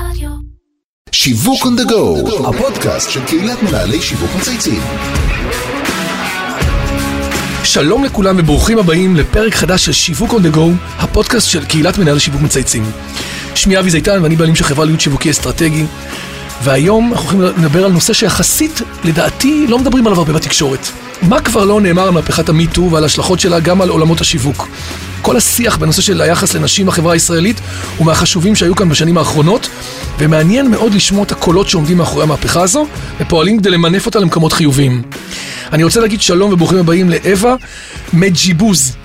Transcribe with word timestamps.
רדיו. 0.00 0.30
שיווק 1.12 1.62
on 1.62 1.80
the 1.80 1.90
go, 1.90 2.46
הפודקאסט 2.48 3.10
של 3.10 3.24
קהילת 3.24 3.62
מנהלי 3.62 4.02
שיווק 4.02 4.30
מצייצים. 4.38 4.80
שלום 7.64 8.04
לכולם 8.04 8.36
וברוכים 8.38 8.78
הבאים 8.78 9.16
לפרק 9.16 9.54
חדש 9.54 9.84
של 9.84 9.92
שיווק 9.92 10.30
on 10.30 10.34
the 10.34 10.56
go, 10.56 10.60
הפודקאסט 10.98 11.48
של 11.48 11.64
קהילת 11.64 11.98
מנהלי 11.98 12.20
שיווק 12.20 12.42
מצייצים. 12.42 12.84
שמי 13.54 13.78
אבי 13.78 13.90
זיתן 13.90 14.22
ואני 14.22 14.36
בעלים 14.36 14.54
של 14.54 14.64
חברה 14.64 14.84
להיות 14.84 15.00
שיווקי 15.00 15.30
אסטרטגי. 15.30 15.84
והיום 16.62 17.12
אנחנו 17.12 17.42
הולכים 17.42 17.64
לדבר 17.64 17.84
על 17.84 17.92
נושא 17.92 18.12
שיחסית, 18.12 18.80
לדעתי, 19.04 19.66
לא 19.68 19.78
מדברים 19.78 20.06
עליו 20.06 20.18
הרבה 20.18 20.32
בתקשורת. 20.32 20.88
מה 21.22 21.40
כבר 21.40 21.64
לא 21.64 21.80
נאמר 21.80 22.02
על 22.02 22.10
מהפכת 22.10 22.48
המיטו 22.48 22.90
ועל 22.90 23.02
ההשלכות 23.02 23.40
שלה 23.40 23.60
גם 23.60 23.82
על 23.82 23.88
עולמות 23.88 24.20
השיווק. 24.20 24.68
כל 25.26 25.36
השיח 25.36 25.76
בנושא 25.76 26.02
של 26.02 26.20
היחס 26.20 26.54
לנשים 26.54 26.86
בחברה 26.86 27.12
הישראלית 27.12 27.60
הוא 27.96 28.06
מהחשובים 28.06 28.54
שהיו 28.54 28.76
כאן 28.76 28.88
בשנים 28.88 29.18
האחרונות, 29.18 29.68
ומעניין 30.18 30.70
מאוד 30.70 30.94
לשמוע 30.94 31.24
את 31.24 31.32
הקולות 31.32 31.68
שעומדים 31.68 31.98
מאחורי 31.98 32.22
המהפכה 32.22 32.62
הזו, 32.62 32.86
ופועלים 33.20 33.58
כדי 33.58 33.70
למנף 33.70 34.06
אותה 34.06 34.18
למקומות 34.18 34.52
חיוביים. 34.52 35.02
אני 35.72 35.84
רוצה 35.84 36.00
להגיד 36.00 36.20
שלום 36.20 36.52
וברוכים 36.52 36.78
הבאים 36.78 37.10
לאווה 37.10 37.54
מג'יבוז. 38.12 38.96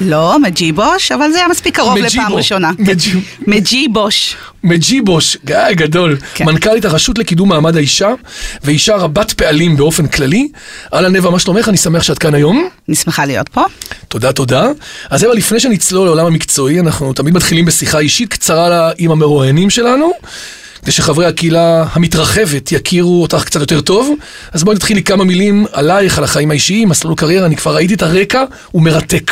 לא, 0.00 0.38
מג'יבוש, 0.42 1.12
אבל 1.12 1.32
זה 1.32 1.38
היה 1.38 1.48
מספיק 1.48 1.76
קרוב 1.76 1.92
מג'יבו. 1.98 2.06
לפעם 2.22 2.32
ראשונה. 2.32 2.70
מג'י- 2.78 3.20
מג'יבוש. 3.46 4.36
מג'יבוש, 4.64 5.36
גיא 5.44 5.56
גדול, 5.72 6.16
כן. 6.34 6.44
מנכ"לית 6.44 6.84
הרשות 6.84 7.18
לקידום 7.18 7.48
מעמד 7.48 7.76
האישה, 7.76 8.08
ואישה 8.64 8.96
רבת 8.96 9.32
פעלים 9.32 9.76
באופן 9.76 10.06
כללי. 10.06 10.48
אהלן 10.94 11.16
נבה, 11.16 11.30
מה 11.30 11.38
שלומך? 11.38 11.68
אני 11.68 11.76
שמח 11.76 12.02
שאת 12.02 12.18
כאן 12.18 12.34
היום. 12.34 12.68
אני 12.88 12.96
שמחה 12.96 13.26
להיות 13.26 13.48
פה. 13.48 13.62
תודה, 14.08 14.32
תודה. 14.32 14.66
אז 15.10 15.24
אבל 15.24 15.34
לפני 15.36 15.60
שנצלול 15.60 16.06
לעולם 16.06 16.26
המקצועי, 16.26 16.80
אנחנו 16.80 17.12
תמיד 17.12 17.34
מתחילים 17.34 17.64
בשיחה 17.64 17.98
אישית 17.98 18.28
קצרה 18.28 18.90
עם 18.98 19.10
המרואיינים 19.10 19.70
שלנו, 19.70 20.10
כדי 20.82 20.92
שחברי 20.92 21.26
הקהילה 21.26 21.84
המתרחבת 21.92 22.72
יכירו 22.72 23.22
אותך 23.22 23.42
קצת 23.44 23.60
יותר 23.60 23.80
טוב. 23.80 24.14
אז 24.52 24.64
בואי 24.64 24.76
נתחיל 24.76 24.96
לי 24.96 25.02
כמה 25.02 25.24
מילים 25.24 25.66
עלייך, 25.72 26.18
על 26.18 26.24
החיים 26.24 26.50
האישיים, 26.50 26.88
מסלול 26.88 27.14
קריירה, 27.14 27.46
אני 27.46 27.56
כבר 27.56 27.74
ראיתי 27.74 27.94
את 27.94 28.02
הרקע, 28.02 28.44
הוא 28.70 28.82
מרתק. 28.82 29.30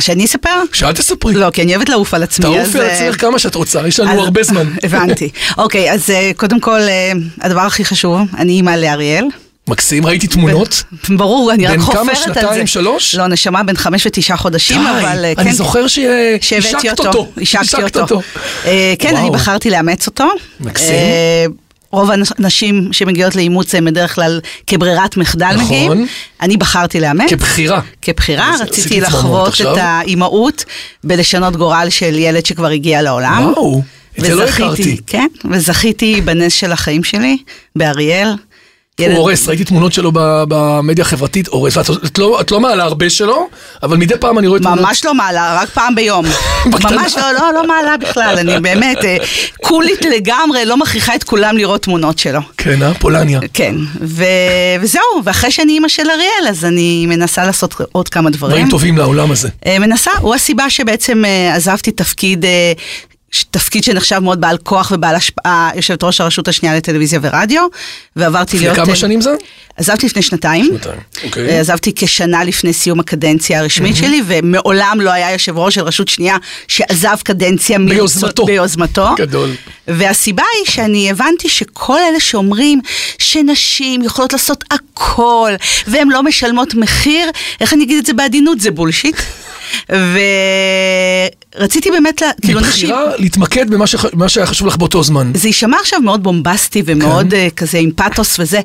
שאני 0.00 0.24
אספר? 0.24 0.62
שאל 0.72 0.92
תספרי. 0.92 1.34
לא, 1.34 1.50
כי 1.50 1.62
אני 1.62 1.74
אוהבת 1.76 1.88
לעוף 1.88 2.14
על 2.14 2.22
עצמי. 2.22 2.46
אז, 2.46 2.62
תעופי 2.64 2.78
על 2.78 2.84
אה, 2.84 3.08
עצמך 3.08 3.20
כמה 3.20 3.38
שאת 3.38 3.54
רוצה, 3.54 3.88
יש 3.88 4.00
לנו 4.00 4.10
אז- 4.12 4.18
הרבה 4.18 4.42
זמן. 4.42 4.66
הבנתי. 4.84 5.28
אוקיי, 5.58 5.92
אז 5.92 6.10
אה, 6.10 6.30
קודם 6.36 6.60
כל, 6.60 6.80
אה, 6.80 7.12
הדבר 7.40 7.60
הכי 7.60 7.84
חשוב, 7.84 8.20
אני 8.38 8.52
אימא 8.52 8.70
לאריאל. 8.70 9.24
מקסים, 9.68 10.06
ראיתי 10.06 10.26
תמונות. 10.26 10.82
ברור, 11.08 11.52
אני 11.52 11.66
רק 11.66 11.78
חופרת 11.78 12.00
כמה, 12.02 12.12
על 12.12 12.16
זה. 12.18 12.22
שנתיים, 12.24 12.66
שלוש? 12.66 13.14
לא, 13.14 13.26
נשמה 13.26 13.62
בן 13.62 13.76
חמש 13.76 14.06
ותשעה 14.06 14.36
חודשים, 14.36 14.82
די, 14.82 14.90
אבל 14.90 15.24
אה, 15.24 15.32
אני 15.38 15.44
כן. 15.50 15.52
זוכר 15.52 15.86
ש- 15.86 15.98
שהבאתי 16.40 16.76
השקת 16.88 17.00
אותו. 17.00 17.28
השקתי 17.42 18.00
אותו. 18.00 18.20
אה, 18.66 18.94
כן, 18.98 19.08
וואו. 19.12 19.20
אני 19.22 19.30
בחרתי 19.30 19.70
לאמץ 19.70 20.06
אותו. 20.06 20.24
מקסים. 20.60 20.88
אה, 20.94 21.46
רוב 21.96 22.10
הנשים 22.38 22.88
שמגיעות 22.92 23.36
לאימוץ 23.36 23.74
הם 23.74 23.84
בדרך 23.84 24.14
כלל 24.14 24.40
כברירת 24.66 25.16
מחדל 25.16 25.52
נכון. 25.54 25.66
מגיעים. 25.66 26.06
אני 26.40 26.56
בחרתי 26.56 27.00
לאמץ. 27.00 27.30
כבחירה. 27.30 27.80
כבחירה, 28.02 28.54
רציתי 28.60 29.00
לחוות. 29.00 29.60
את 29.60 29.76
האימהות 29.76 30.64
בלשנות 31.04 31.56
גורל 31.56 31.86
של 31.90 32.18
ילד 32.18 32.46
שכבר 32.46 32.66
הגיע 32.66 33.02
לעולם. 33.02 33.42
וואו, 33.44 33.82
את 34.18 34.24
זה 34.24 34.34
לא 34.34 34.42
הכרתי. 34.42 34.96
כן, 35.06 35.26
וזכיתי 35.50 36.20
בנס 36.20 36.52
של 36.52 36.72
החיים 36.72 37.04
שלי, 37.04 37.38
באריאל. 37.76 38.28
ילד- 39.00 39.10
הוא 39.12 39.18
הורס, 39.20 39.48
ראיתי 39.48 39.64
תמונות 39.64 39.92
שלו 39.92 40.12
במדיה 40.48 41.02
החברתית, 41.04 41.48
הורס. 41.48 41.76
ואת- 41.76 41.90
את 42.04 42.18
לא- 42.18 42.40
את 42.40 42.50
לא 42.50 42.60
מעלה 42.60 42.84
הרבה 42.84 43.10
שלו, 43.10 43.48
אבל 43.82 43.96
מדי 43.96 44.14
פעם 44.20 44.38
אני 44.38 44.46
רואה 44.46 44.60
תמונות. 44.60 44.80
ממש 44.84 45.04
לא 45.04 45.14
מעלה, 45.14 45.58
רק 45.62 45.68
פעם 45.68 45.94
ביום. 45.94 46.24
ממש 46.66 47.16
לא, 47.16 47.32
לא, 47.32 47.52
לא 47.54 47.66
מעלה 47.68 47.96
בכלל, 47.96 48.34
אני 48.38 48.60
באמת 48.60 49.04
אה, 49.04 49.16
קולית 49.62 50.04
לגמרי, 50.04 50.64
לא 50.64 50.76
מכריחה 50.76 51.14
את 51.14 51.24
כולם 51.24 51.56
לראות 51.56 51.82
תמונות 51.82 52.18
שלו. 52.18 52.40
כן, 52.56 52.82
אה? 52.82 52.94
פולניה. 52.94 53.40
כן, 53.54 53.74
ו... 54.02 54.24
וזהו, 54.80 55.02
ואחרי 55.24 55.50
שאני 55.50 55.72
אימא 55.72 55.88
של 55.88 56.10
אריאל, 56.10 56.48
אז 56.48 56.64
אני 56.64 57.06
מנסה 57.06 57.44
לעשות 57.46 57.74
עוד 57.92 58.08
כמה 58.08 58.30
דברים. 58.30 58.50
דברים 58.52 58.68
טובים 58.70 58.98
לעולם 58.98 59.30
הזה. 59.30 59.48
אה, 59.66 59.78
מנסה, 59.78 60.10
הוא 60.20 60.34
הסיבה 60.34 60.70
שבעצם 60.70 61.24
אה, 61.24 61.54
עזבתי 61.54 61.90
תפקיד, 61.90 62.44
אה, 62.44 62.72
תפקיד 63.50 63.84
שנחשב 63.84 64.18
מאוד 64.18 64.40
בעל 64.40 64.58
כוח 64.58 64.92
ובעל 64.94 65.14
השפעה, 65.14 65.70
יושבת 65.74 66.04
ראש 66.04 66.20
הרשות 66.20 66.48
השנייה 66.48 66.76
לטלוויזיה 66.76 67.18
ורדיו, 67.22 67.66
ועברתי 68.16 68.56
לפני 68.56 68.68
להיות... 68.68 68.76
כמה 68.76 68.90
אה, 68.90 68.96
שנים 68.96 69.20
זה? 69.20 69.34
עזבתי 69.76 70.06
לפני 70.06 70.22
שנתיים. 70.22 70.64
שנתיים, 70.64 70.98
אוקיי. 71.24 71.48
אה, 71.48 71.60
עזבתי 71.60 71.92
כשנה 71.96 72.44
לפני 72.44 72.72
סיום 72.72 73.00
הקדנציה 73.00 73.60
הרשמית 73.60 73.96
שלי, 73.96 74.22
ומעולם 74.26 74.98
לא 75.00 75.10
היה 75.10 75.32
יושב 75.32 75.58
ראש 75.58 75.74
של 75.74 75.82
רשות 75.82 76.08
שנייה 76.08 76.36
שעזב 76.68 77.16
קדנציה 77.22 77.78
ביוזמתו. 77.78 78.44
ביוזמתו. 78.44 79.06
גדול. 79.16 79.50
והסיבה 79.88 80.42
היא 80.58 80.72
שאני 80.72 81.10
הבנתי 81.10 81.48
שכל 81.48 81.98
אלה 81.98 82.20
שאומרים 82.20 82.80
שנשים 83.18 84.02
יכולות 84.02 84.32
לעשות 84.32 84.64
הכל, 84.70 85.52
והן 85.86 86.08
לא 86.08 86.22
משלמות 86.22 86.74
מחיר, 86.74 87.30
איך 87.60 87.72
אני 87.72 87.84
אגיד 87.84 87.98
את 87.98 88.06
זה 88.06 88.12
בעדינות? 88.12 88.60
זה 88.60 88.70
בולשיט. 88.70 89.16
ורציתי 91.58 91.90
באמת, 91.90 92.22
לה- 92.22 92.30
כאילו 92.42 92.60
נשים... 92.60 92.90
מבחירה 92.90 93.16
להתמקד 93.16 93.70
במה 93.70 93.86
שח- 93.86 94.04
שהיה 94.28 94.46
חשוב 94.46 94.68
לך 94.68 94.76
באותו 94.76 95.02
זמן. 95.02 95.32
זה 95.34 95.48
יישמע 95.48 95.76
עכשיו 95.80 96.00
מאוד 96.00 96.22
בומבסטי 96.22 96.82
ומאוד 96.86 97.30
כן. 97.30 97.46
uh, 97.46 97.54
כזה 97.54 97.78
עם 97.78 97.90
פאתוס 97.96 98.36
וזה, 98.40 98.60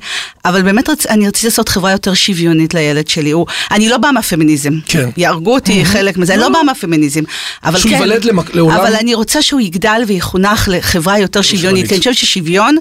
אבל 0.45 0.61
באמת 0.61 0.89
רצ... 0.89 1.05
אני 1.05 1.27
רציתי 1.27 1.47
לעשות 1.47 1.69
חברה 1.69 1.91
יותר 1.91 2.13
שוויונית 2.13 2.73
לילד 2.73 3.07
שלי. 3.07 3.31
הוא... 3.31 3.45
אני 3.71 3.89
לא 3.89 3.97
באה 3.97 4.11
מהפמיניזם. 4.11 4.73
כן. 4.85 5.09
יהרגו 5.17 5.53
אותי 5.53 5.85
חלק 5.85 6.17
מזה, 6.17 6.33
אני 6.33 6.41
לא 6.41 6.49
באה 6.49 6.63
מהפמיניזם. 6.63 7.21
אבל 7.63 7.79
שהוא 7.79 7.89
כן, 7.91 7.95
ייוולד 7.95 8.23
למק- 8.23 8.55
לעולם- 8.55 8.79
אבל 8.79 8.95
אני 8.95 9.13
רוצה 9.15 9.41
שהוא 9.41 9.61
יגדל 9.61 10.01
ויחונך 10.07 10.69
לחברה 10.71 11.19
יותר. 11.19 11.41
שוויונית. 11.41 11.87
כי 11.87 11.93
אני 11.93 11.99
חושבת 11.99 12.15
ששוויון 12.15 12.77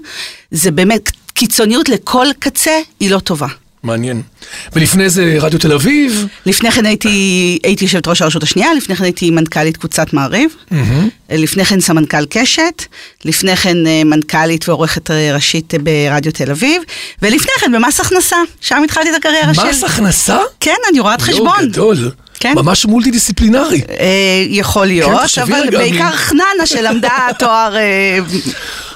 זה 0.50 0.70
באמת, 0.70 1.10
קיצוניות 1.34 1.88
לכל 1.88 2.26
קצה 2.38 2.70
היא 3.00 3.10
לא 3.10 3.18
טובה. 3.18 3.46
מעניין. 3.82 4.22
ולפני 4.72 5.10
זה 5.10 5.36
רדיו 5.40 5.58
תל 5.58 5.72
אביב. 5.72 6.26
לפני 6.46 6.70
כן 6.70 6.86
הייתי, 6.86 7.58
הייתי 7.64 7.84
יושבת 7.84 8.08
ראש 8.08 8.22
הרשות 8.22 8.42
השנייה, 8.42 8.74
לפני 8.74 8.96
כן 8.96 9.04
הייתי 9.04 9.30
מנכ"לית 9.30 9.76
קבוצת 9.76 10.12
מעריב, 10.12 10.54
לפני 11.30 11.64
כן 11.64 11.80
סמנכ"ל 11.80 12.24
קשת, 12.30 12.82
לפני 13.24 13.56
כן 13.56 13.86
אה, 13.86 14.02
מנכ"לית 14.04 14.68
ועורכת 14.68 15.10
אה, 15.10 15.34
ראשית 15.34 15.74
אה, 15.74 15.78
ברדיו 15.78 16.32
תל 16.32 16.50
אביב, 16.50 16.82
ולפני 17.22 17.52
כן 17.60 17.72
במס 17.72 18.00
הכנסה, 18.00 18.36
שם 18.60 18.82
התחלתי 18.84 19.10
את 19.10 19.14
הקריירה 19.14 19.54
שלי. 19.54 19.70
מס 19.70 19.84
הכנסה? 19.84 20.38
כן, 20.60 20.76
אני 20.90 21.00
רואת 21.00 21.20
יואו, 21.20 21.30
חשבון. 21.32 21.68
גדול. 21.70 22.10
כן. 22.40 22.52
ממש 22.54 22.86
מולטי 22.86 23.10
דיסציפלינרי. 23.10 23.80
אה, 23.90 24.44
יכול 24.48 24.86
להיות, 24.86 25.20
תחשבי 25.20 25.42
אבל 25.42 25.70
בעיקר 25.70 26.10
חננה 26.10 26.66
שלמדה 26.66 27.28
תואר... 27.38 27.74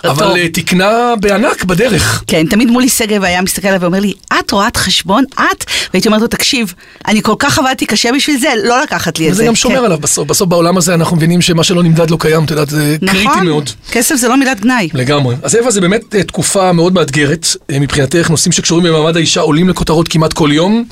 אה, 0.04 0.10
אבל 0.10 0.26
טוב. 0.26 0.37
אה, 0.37 0.48
תקנה 0.48 1.15
בענק 1.20 1.65
בדרך. 1.65 2.25
כן, 2.26 2.47
תמיד 2.47 2.70
מולי 2.70 2.88
שגב 2.88 3.25
היה 3.25 3.42
מסתכל 3.42 3.69
עליי 3.69 3.81
ואומר 3.81 4.00
לי, 4.00 4.12
את 4.38 4.50
רואת 4.50 4.76
חשבון? 4.76 5.25
את? 5.34 5.65
והייתי 5.92 6.09
אומרת 6.09 6.20
לו, 6.20 6.28
תקשיב, 6.28 6.75
אני 7.09 7.22
כל 7.22 7.34
כך 7.38 7.59
עבדתי 7.59 7.87
קשה 7.87 8.12
בשביל 8.12 8.41
זה, 8.41 8.48
לא 8.65 8.82
לקחת 8.82 9.19
לי 9.19 9.28
את 9.28 9.34
זה. 9.34 9.41
וזה 9.41 9.47
גם 9.47 9.54
שומר 9.54 9.78
כן. 9.78 9.84
עליו 9.84 9.98
בסוף. 9.98 10.28
בסוף 10.28 10.48
בעולם 10.48 10.76
הזה 10.76 10.94
אנחנו 10.94 11.16
מבינים 11.16 11.41
שמה 11.41 11.65
שלא 11.65 11.82
נמדד 11.82 12.10
לא 12.10 12.16
קיים, 12.20 12.44
את 12.44 12.50
יודעת, 12.50 12.70
זה 12.70 12.97
קריטי 13.06 13.25
נכון, 13.25 13.47
מאוד. 13.47 13.70
כסף 13.92 14.15
זה 14.15 14.28
לא 14.28 14.37
מילת 14.37 14.60
גנאי. 14.60 14.88
לגמרי. 14.94 15.37
אז 15.42 15.56
אווה, 15.56 15.70
זה 15.70 15.81
באמת 15.81 16.15
אה, 16.15 16.22
תקופה 16.22 16.72
מאוד 16.72 16.94
מאתגרת. 16.94 17.47
אה, 17.71 17.78
מבחינתך, 17.78 18.31
נושאים 18.31 18.53
שקשורים 18.53 18.84
במעמד 18.84 19.16
האישה 19.16 19.41
עולים 19.41 19.69
לכותרות 19.69 20.09
כמעט 20.09 20.32
כל 20.32 20.48
יום. 20.53 20.84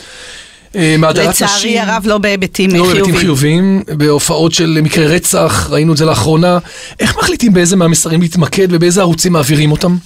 אה. 0.76 0.96
לצערי 1.14 1.78
הרב 1.78 2.02
לא 2.06 2.18
בהיבטים 2.18 2.70
לא 2.70 2.74
חיוביים. 2.74 2.92
בהיבטים 2.94 3.16
חיוביים, 3.16 3.82
בהופעות 3.86 4.52
של 4.52 4.78
מקרי 4.82 5.06
רצח, 5.06 5.68
ראינו 5.70 5.92
את 5.92 5.96
זה 5.96 6.04
לאחרונה. 6.04 6.58
איך 7.00 7.18
מחליטים 7.18 7.52
באיזה 7.52 7.76
מהמסרים 7.76 8.22
להתמקד 8.22 8.68
ובאיזה 8.70 9.00
ערוצים 9.00 9.32
מעבירים 9.32 9.72
אותם? 9.72 9.96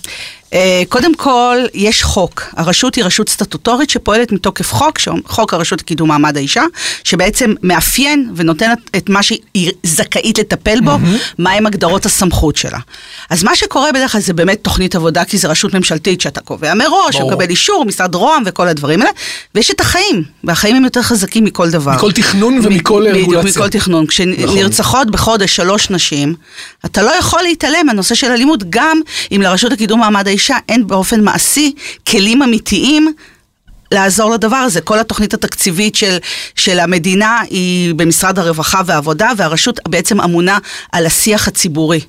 אה, 0.52 0.82
קודם 0.88 1.14
כל, 1.14 1.56
יש 1.74 2.02
חוק. 2.02 2.42
הרשות 2.56 2.94
היא 2.94 3.04
רשות 3.04 3.28
סטטוטורית 3.28 3.90
שפועלת 3.90 4.32
מתוקף 4.32 4.72
חוק, 4.72 4.98
חוק 5.26 5.54
הרשות 5.54 5.80
לקידום 5.80 6.08
מעמד 6.08 6.36
האישה, 6.36 6.62
שבעצם 7.04 7.54
מאפיין 7.62 8.30
ונותן 8.36 8.70
את- 8.96 9.08
מה 9.08 9.22
שהיא 9.22 9.72
זכאית 9.82 10.38
לטפל 10.38 10.80
בו, 10.80 10.92
מהם 11.38 11.66
הגדרות 11.66 12.06
הסמכות 12.06 12.56
שלה. 12.56 12.78
אז 13.30 13.42
מה 13.44 13.56
שקורה 13.56 13.92
בדרך 13.92 14.12
כלל 14.12 14.20
זה 14.20 14.32
באמת 14.32 14.58
תוכנית 14.62 14.94
עבודה, 14.94 15.24
כי 15.24 15.38
זו 15.38 15.48
רשות 15.48 15.74
ממשלתית 15.74 16.20
שאתה 16.20 16.40
קובע 16.40 16.74
מראש. 16.74 17.16
ומקבל 17.16 17.50
אישור, 17.50 17.84
משרד 17.84 18.14
רוה"מ 18.14 18.42
וכל 18.46 18.68
הדברים 18.68 19.00
האלה, 19.00 19.10
ויש 19.54 19.70
את 19.70 19.80
החיים, 19.80 20.22
והחיים 20.44 20.76
הם 20.76 20.84
יותר 20.84 21.02
חזקים 21.02 21.44
מכל 21.44 21.70
דבר. 21.70 21.92
מכל 21.92 22.12
תכנון 22.12 22.60
ומכל 22.62 23.06
בדיוק, 23.10 23.28
רגולציה. 23.28 23.50
מכל 23.62 23.68
תכנון. 23.68 24.06
כשנרצחות 24.06 25.10
בחודש 25.10 25.56
שלוש 25.56 25.90
נשים, 25.90 26.34
אתה 26.84 27.02
לא 27.02 27.10
יכול 27.18 27.42
להתעלם 27.42 27.86
מהנושא 27.86 28.14
של 28.14 28.30
אלימות, 28.30 28.62
גם 28.70 29.00
אם 29.32 29.42
לרשות 29.42 29.72
לקידום 29.72 30.00
מעמד 30.00 30.28
האישה 30.36 30.56
אין 30.68 30.86
באופן 30.86 31.24
מעשי 31.24 31.72
כלים 32.08 32.42
אמיתיים. 32.42 33.12
לעזור 33.92 34.30
לדבר 34.30 34.56
הזה. 34.56 34.80
כל 34.80 34.98
התוכנית 34.98 35.34
התקציבית 35.34 35.94
של, 35.94 36.16
של 36.56 36.78
המדינה 36.80 37.40
היא 37.50 37.94
במשרד 37.94 38.38
הרווחה 38.38 38.82
והעבודה, 38.86 39.30
והרשות 39.36 39.80
בעצם 39.88 40.20
אמונה 40.20 40.58
על 40.92 41.06
השיח 41.06 41.48
הציבורי. 41.48 42.00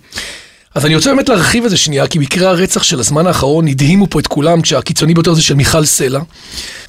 אז 0.77 0.85
אני 0.85 0.95
רוצה 0.95 1.09
באמת 1.09 1.29
להרחיב 1.29 1.63
את 1.63 1.69
זה 1.69 1.77
שנייה, 1.77 2.07
כי 2.07 2.19
מקרי 2.19 2.45
הרצח 2.45 2.83
של 2.83 2.99
הזמן 2.99 3.27
האחרון 3.27 3.67
הדהימו 3.67 4.07
פה 4.09 4.19
את 4.19 4.27
כולם, 4.27 4.61
כשהקיצוני 4.61 5.13
ביותר 5.13 5.33
זה 5.33 5.41
של 5.41 5.53
מיכל 5.55 5.85
סלע. 5.85 6.19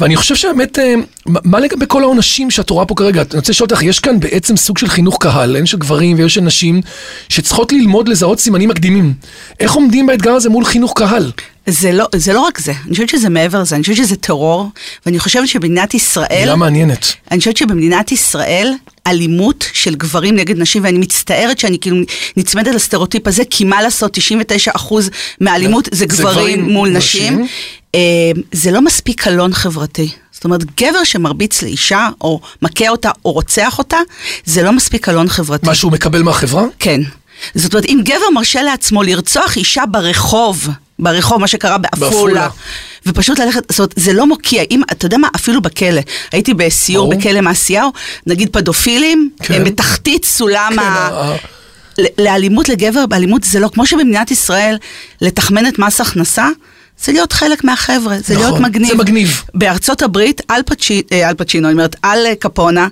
ואני 0.01 0.17
חושב 0.17 0.35
שבאמת, 0.35 0.79
אה, 0.79 0.95
מה 1.27 1.61
לגבי 1.61 1.85
כל 1.89 2.03
העונשים 2.03 2.51
שאת 2.51 2.71
רואה 2.71 2.87
פה 2.87 2.95
כרגע? 2.95 3.21
אני 3.21 3.39
רוצה 3.39 3.53
לשאול 3.53 3.69
אותך, 3.71 3.83
יש 3.83 4.01
כאן 4.01 4.21
בעצם 4.21 4.57
סוג 4.57 4.79
של 4.79 4.89
חינוך 4.89 5.19
קהל, 5.21 5.57
הן 5.57 5.67
של 5.67 5.79
גברים 5.79 6.17
ויש 6.19 6.35
של 6.35 6.41
נשים, 6.41 6.81
שצריכות 7.29 7.73
ללמוד 7.73 8.09
לזהות 8.09 8.41
סימנים 8.41 8.69
מקדימים. 8.69 9.15
איך 9.61 9.73
עומדים 9.73 10.07
באתגר 10.07 10.33
הזה 10.33 10.49
מול 10.49 10.65
חינוך 10.65 10.93
קהל? 10.97 11.33
זה 11.69 11.93
לא, 11.93 12.07
זה 12.15 12.33
לא 12.33 12.41
רק 12.41 12.59
זה, 12.59 12.73
אני 12.87 12.91
חושבת 12.93 13.09
שזה 13.09 13.29
מעבר 13.29 13.61
לזה, 13.61 13.77
אני 13.77 13.83
חושבת 13.83 13.97
שזה 13.97 14.17
טרור, 14.17 14.69
ואני 15.07 15.19
חושבת 15.19 15.49
שבמדינת 15.49 15.95
ישראל... 15.95 16.41
מילה 16.41 16.57
מעניינת. 16.57 17.15
אני 17.31 17.39
חושבת 17.39 17.57
שבמדינת 17.57 18.13
ישראל, 18.13 18.73
אלימות 19.07 19.69
של 19.73 19.95
גברים 19.95 20.37
נגד 20.37 20.59
נשים, 20.59 20.85
ואני 20.85 20.99
מצטערת 20.99 21.59
שאני 21.59 21.79
כאילו 21.81 21.97
נצמדת 22.37 22.75
לסטריאוטיפ 22.75 23.27
הזה, 23.27 23.43
כי 23.51 23.65
מה 23.65 23.83
לעשות, 23.83 24.19
99% 24.19 24.95
מהאלימות 25.41 25.85
זה 25.85 25.97
זה 25.99 26.07
גברים 26.07 26.33
גברים, 26.33 26.73
מול 26.73 26.89
נשים. 26.89 27.35
נשים. 27.35 27.47
אה, 27.95 28.01
זה 28.53 28.71
לא 28.71 28.83
מספיק 28.83 29.23
קלון 29.23 29.53
חברתי. 29.53 30.09
זאת 30.33 30.45
אומרת, 30.45 30.65
גבר 30.81 31.05
שמרביץ 31.05 31.63
לאישה, 31.63 32.09
או 32.21 32.41
מכה 32.63 32.89
אותה, 32.89 33.11
או 33.25 33.33
רוצח 33.33 33.79
אותה, 33.79 33.99
זה 34.45 34.63
לא 34.63 34.73
מספיק 34.73 35.05
קלון 35.05 35.29
חברתי. 35.29 35.67
מה 35.67 35.75
שהוא 35.75 35.93
מקבל 35.93 36.23
מהחברה? 36.23 36.65
כן. 36.79 37.01
זאת 37.55 37.75
אומרת, 37.75 37.85
אם 37.85 38.01
גבר 38.05 38.31
מרשה 38.35 38.63
לעצמו 38.63 39.03
לרצוח 39.03 39.57
אישה 39.57 39.87
ברחוב, 39.87 40.69
ברחוב, 40.99 41.41
מה 41.41 41.47
שקרה 41.49 41.79
בעפולה. 41.79 42.49
ופשוט 43.07 43.39
ללכת, 43.41 43.63
זאת 43.73 43.79
אומרת, 43.79 43.95
זה 43.97 44.13
לא 44.13 44.27
מוקיע, 44.27 44.63
אם, 44.71 44.83
אתה 44.93 45.07
יודע 45.07 45.17
מה, 45.19 45.29
אפילו 45.37 45.61
בכלא, 45.63 46.01
הייתי 46.33 46.55
בסיור 46.55 47.07
ברור. 47.07 47.21
בכלא 47.21 47.41
מעשיהו, 47.41 47.93
נגיד 48.27 48.49
פדופילים, 48.53 49.31
כן. 49.43 49.55
הם 49.55 49.65
בתחתית 49.65 50.25
סולם 50.25 50.73
כן, 50.73 50.79
ה... 50.79 50.83
ה- 51.13 51.37
ל- 51.99 52.25
לאלימות 52.25 52.69
לגבר, 52.69 53.07
באלימות 53.07 53.45
זה 53.45 53.61
לא, 53.61 53.69
כמו 53.69 53.87
שבמדינת 53.87 54.31
ישראל, 54.31 54.79
לתחמן 55.21 55.67
את 55.67 55.79
מס 55.79 56.01
הכנסה, 56.01 56.49
זה 57.05 57.13
להיות 57.13 57.33
חלק 57.33 57.65
מהחבר'ה, 57.65 58.17
זה 58.19 58.35
נכון, 58.35 58.47
להיות 58.47 58.61
מגניב. 58.61 58.89
זה 58.89 58.95
מגניב. 58.95 59.43
בארצות 59.55 60.03
הברית, 60.03 60.41
אל, 60.51 60.61
אה, 61.13 61.29
אל 61.29 61.35
פצ'ינו, 61.35 61.69
אני 61.69 61.73
אומרת, 61.73 61.97
אל 62.05 62.27
אה, 62.27 62.35
קפונה. 62.35 62.89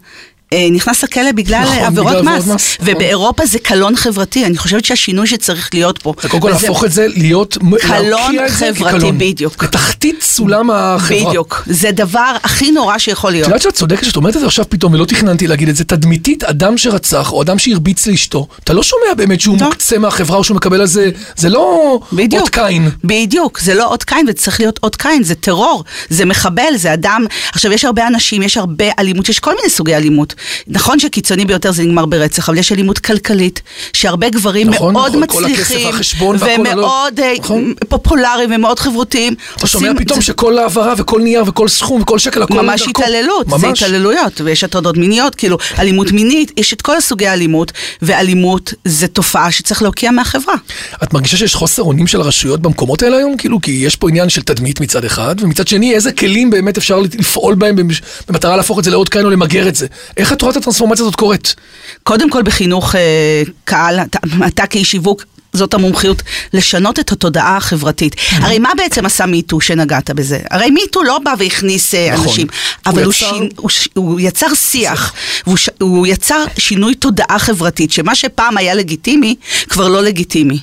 אה, 0.53 0.67
נכנס 0.71 1.05
לכלא 1.05 1.33
בגלל 1.33 1.63
נכון, 1.63 1.79
עבירות 1.79 2.13
בגלל 2.13 2.23
מס, 2.23 2.47
מס, 2.47 2.77
נכון. 2.81 2.95
ובאירופה 2.95 3.47
זה 3.47 3.59
קלון 3.59 3.97
חברתי, 3.97 4.47
אני 4.47 4.59
חושבת 4.59 4.85
שהשינוי 4.85 5.27
שצריך 5.27 5.71
להיות 5.75 5.99
פה. 5.99 6.15
קודם 6.29 6.41
כל 6.41 6.51
להפוך 6.51 6.85
את 6.85 6.93
זה 6.93 7.07
להיות, 7.09 7.59
קלון 7.81 8.37
את 8.47 8.51
חברתי. 8.51 9.13
בדיוק. 9.13 9.65
לתחתית 9.65 10.23
סולם 10.23 10.71
החברה. 10.71 11.29
בדיוק, 11.29 11.63
זה 11.67 11.91
דבר 11.93 12.33
הכי 12.43 12.71
נורא 12.71 12.99
שיכול 12.99 13.31
את 13.31 13.35
להיות. 13.35 13.49
יודעת 13.49 13.63
שאת 13.63 13.75
צודקת 13.75 14.05
שאת 14.05 14.17
אומרת 14.17 14.37
את 14.37 14.41
זה 14.41 14.47
עכשיו 14.47 14.65
פתאום, 14.69 14.93
ולא 14.95 15.05
תכננתי 15.05 15.47
להגיד 15.47 15.69
את 15.69 15.77
זה, 15.77 15.85
תדמיתית, 15.85 16.45
אדם 16.45 16.79
שרצח, 16.79 17.33
או 17.33 17.43
אדם 17.43 17.59
שהרביץ 17.59 18.07
לאשתו, 18.07 18.47
אתה 18.65 18.73
לא 18.73 18.83
שומע 18.83 19.15
באמת 19.17 19.41
שהוא 19.41 19.57
לא. 19.61 19.67
מוקצה 19.67 19.99
מהחברה 19.99 20.37
או 20.37 20.45
שהוא 20.45 20.57
מקבל 20.57 20.81
על 20.81 20.87
זה, 20.87 21.11
זה 21.37 21.49
לא 21.49 21.99
בדיוק. 22.13 22.43
אות 22.43 22.49
קין. 22.49 22.91
בדיוק, 23.05 23.61
זה 23.61 23.75
לא 23.75 23.85
אות 23.85 24.05
קין, 24.05 24.27
וזה 24.29 24.33
צריך 24.33 24.61
להיות 24.61 24.81
אות 24.83 24.97
קין, 24.97 25.23
זה 25.23 25.35
טרור, 25.35 25.85
זה 26.09 26.25
מחבל, 26.25 26.77
זה 26.77 26.93
אדם. 26.93 27.25
עכשיו, 27.53 27.73
יש 27.73 27.85
הרבה 27.85 28.07
אנשים, 28.07 28.43
יש 28.43 28.57
הרבה 28.57 28.85
אלימות, 28.99 29.29
יש 29.29 29.39
כל 29.39 29.55
מיני 29.57 29.71
סוגי 29.71 29.95
אלימות. 29.95 30.36
נכון 30.69 30.99
שקיצוני 30.99 31.45
ביותר 31.45 31.73
זה 31.73 31.83
נגמר 31.83 32.07
ברצח, 32.07 32.49
אבל 32.49 32.59
יש 32.59 32.73
אלימות 32.73 32.99
כלכלית, 32.99 33.63
שהרבה 33.93 34.29
גברים 34.29 34.71
נכון, 34.71 34.93
מאוד 34.93 35.11
נכון, 35.17 35.27
כל 35.27 35.45
הכסף 35.45 35.61
מצליחים, 35.61 35.87
והחשבון 35.87 36.37
והכל 36.39 36.61
ומאוד 36.73 37.21
אה, 37.21 37.33
נכון. 37.41 37.75
פופולריים 37.89 38.51
ומאוד 38.55 38.79
חברותיים. 38.79 39.35
אתה 39.57 39.67
שומע 39.67 39.91
פתאום 39.99 40.21
זה- 40.21 40.27
שכל 40.27 40.59
העברה 40.59 40.95
וכל 40.99 41.21
נייר 41.21 41.45
וכל 41.47 41.69
סכום 41.69 42.03
וכל 42.03 42.19
שקל, 42.19 42.43
הכל 42.43 42.55
ממש 42.55 42.81
דרכו. 42.83 43.03
התעללות, 43.03 43.47
זה 43.61 43.67
ממש. 43.69 43.83
התעללויות, 43.83 44.41
ויש 44.41 44.65
הטרדות 44.65 44.97
מיניות, 44.97 45.35
כאילו 45.35 45.57
אלימות 45.79 46.13
מינית, 46.13 46.53
יש 46.57 46.73
את 46.73 46.83
כל 46.83 46.97
הסוגי 46.97 47.27
האלימות, 47.27 47.73
ואלימות 48.03 48.75
זה 48.85 49.09
תופעה 49.09 49.51
שצריך 49.51 49.83
להוקיע 49.83 50.11
מהחברה. 50.11 50.55
את 51.03 51.13
מרגישה 51.15 51.37
שיש 51.37 51.55
חוסר 51.55 51.83
אונים 51.83 52.07
של 52.07 52.21
הרשויות 52.21 52.61
במקומות 52.63 53.03
האלה 53.03 53.17
היום? 53.17 53.37
כאילו, 53.37 53.61
כי 53.61 53.71
יש 53.71 53.97
פה 53.97 54.09
עניין 54.09 54.29
של 54.29 54.43
תדמית 54.43 54.81
מצד 54.81 55.05
אחד, 55.05 55.37
ומצד 55.41 55.69
שני, 55.69 55.95
איזה 55.95 56.13
כלים 56.13 56.51
באמת 56.51 56.77
אפשר 56.79 57.01
לפעול 57.19 57.55
בהם 57.55 57.77
במש- 57.77 58.03
במטרה 58.29 58.57
להפוך 58.57 58.79
את 58.79 58.85
זה 58.85 58.91
לאות 58.91 59.09
קין 59.09 59.25
או 59.25 59.31
למגר 59.31 59.69
את 59.69 59.75
זה? 59.77 59.87
איך 60.27 60.33
את 60.33 60.43
רואה 60.43 60.53
את 60.53 60.57
הטרנספורמציה 60.57 61.03
הזאת 61.03 61.15
קורית? 61.17 61.55
קודם 62.03 62.31
כל 62.31 62.43
בחינוך 62.43 62.95
אה, 62.95 63.01
קהל, 63.65 64.01
אתה, 64.01 64.19
אתה 64.47 64.67
כאיש 64.67 64.91
שיווק, 64.91 65.25
זאת 65.53 65.75
המומחיות, 65.75 66.23
לשנות 66.53 66.99
את 66.99 67.13
התודעה 67.13 67.57
החברתית. 67.57 68.17
הרי 68.33 68.59
מה 68.59 68.71
בעצם 68.77 69.07
עשה 69.07 69.27
מיטו 69.27 69.61
שנגעת 69.61 70.11
בזה? 70.11 70.39
הרי 70.51 70.71
מיטו 70.71 71.03
לא 71.03 71.19
בא 71.25 71.35
והכניס 71.39 71.95
אה, 71.95 72.11
נכון. 72.13 72.27
אנשים, 72.27 72.47
אבל 72.87 73.05
הוא, 73.05 73.13
יצר- 73.13 73.41
הוא, 73.57 73.71
ש- 73.71 73.89
הוא 73.95 74.21
יצר 74.21 74.55
שיח, 74.55 75.13
והוא 75.47 75.57
ש- 75.57 75.69
הוא 75.81 76.07
יצר 76.07 76.45
שינוי 76.59 76.95
תודעה 76.95 77.39
חברתית, 77.39 77.93
שמה 77.93 78.15
שפעם 78.15 78.57
היה 78.57 78.75
לגיטימי, 78.75 79.35
כבר 79.69 79.89
לא 79.89 80.03
לגיטימי. 80.03 80.59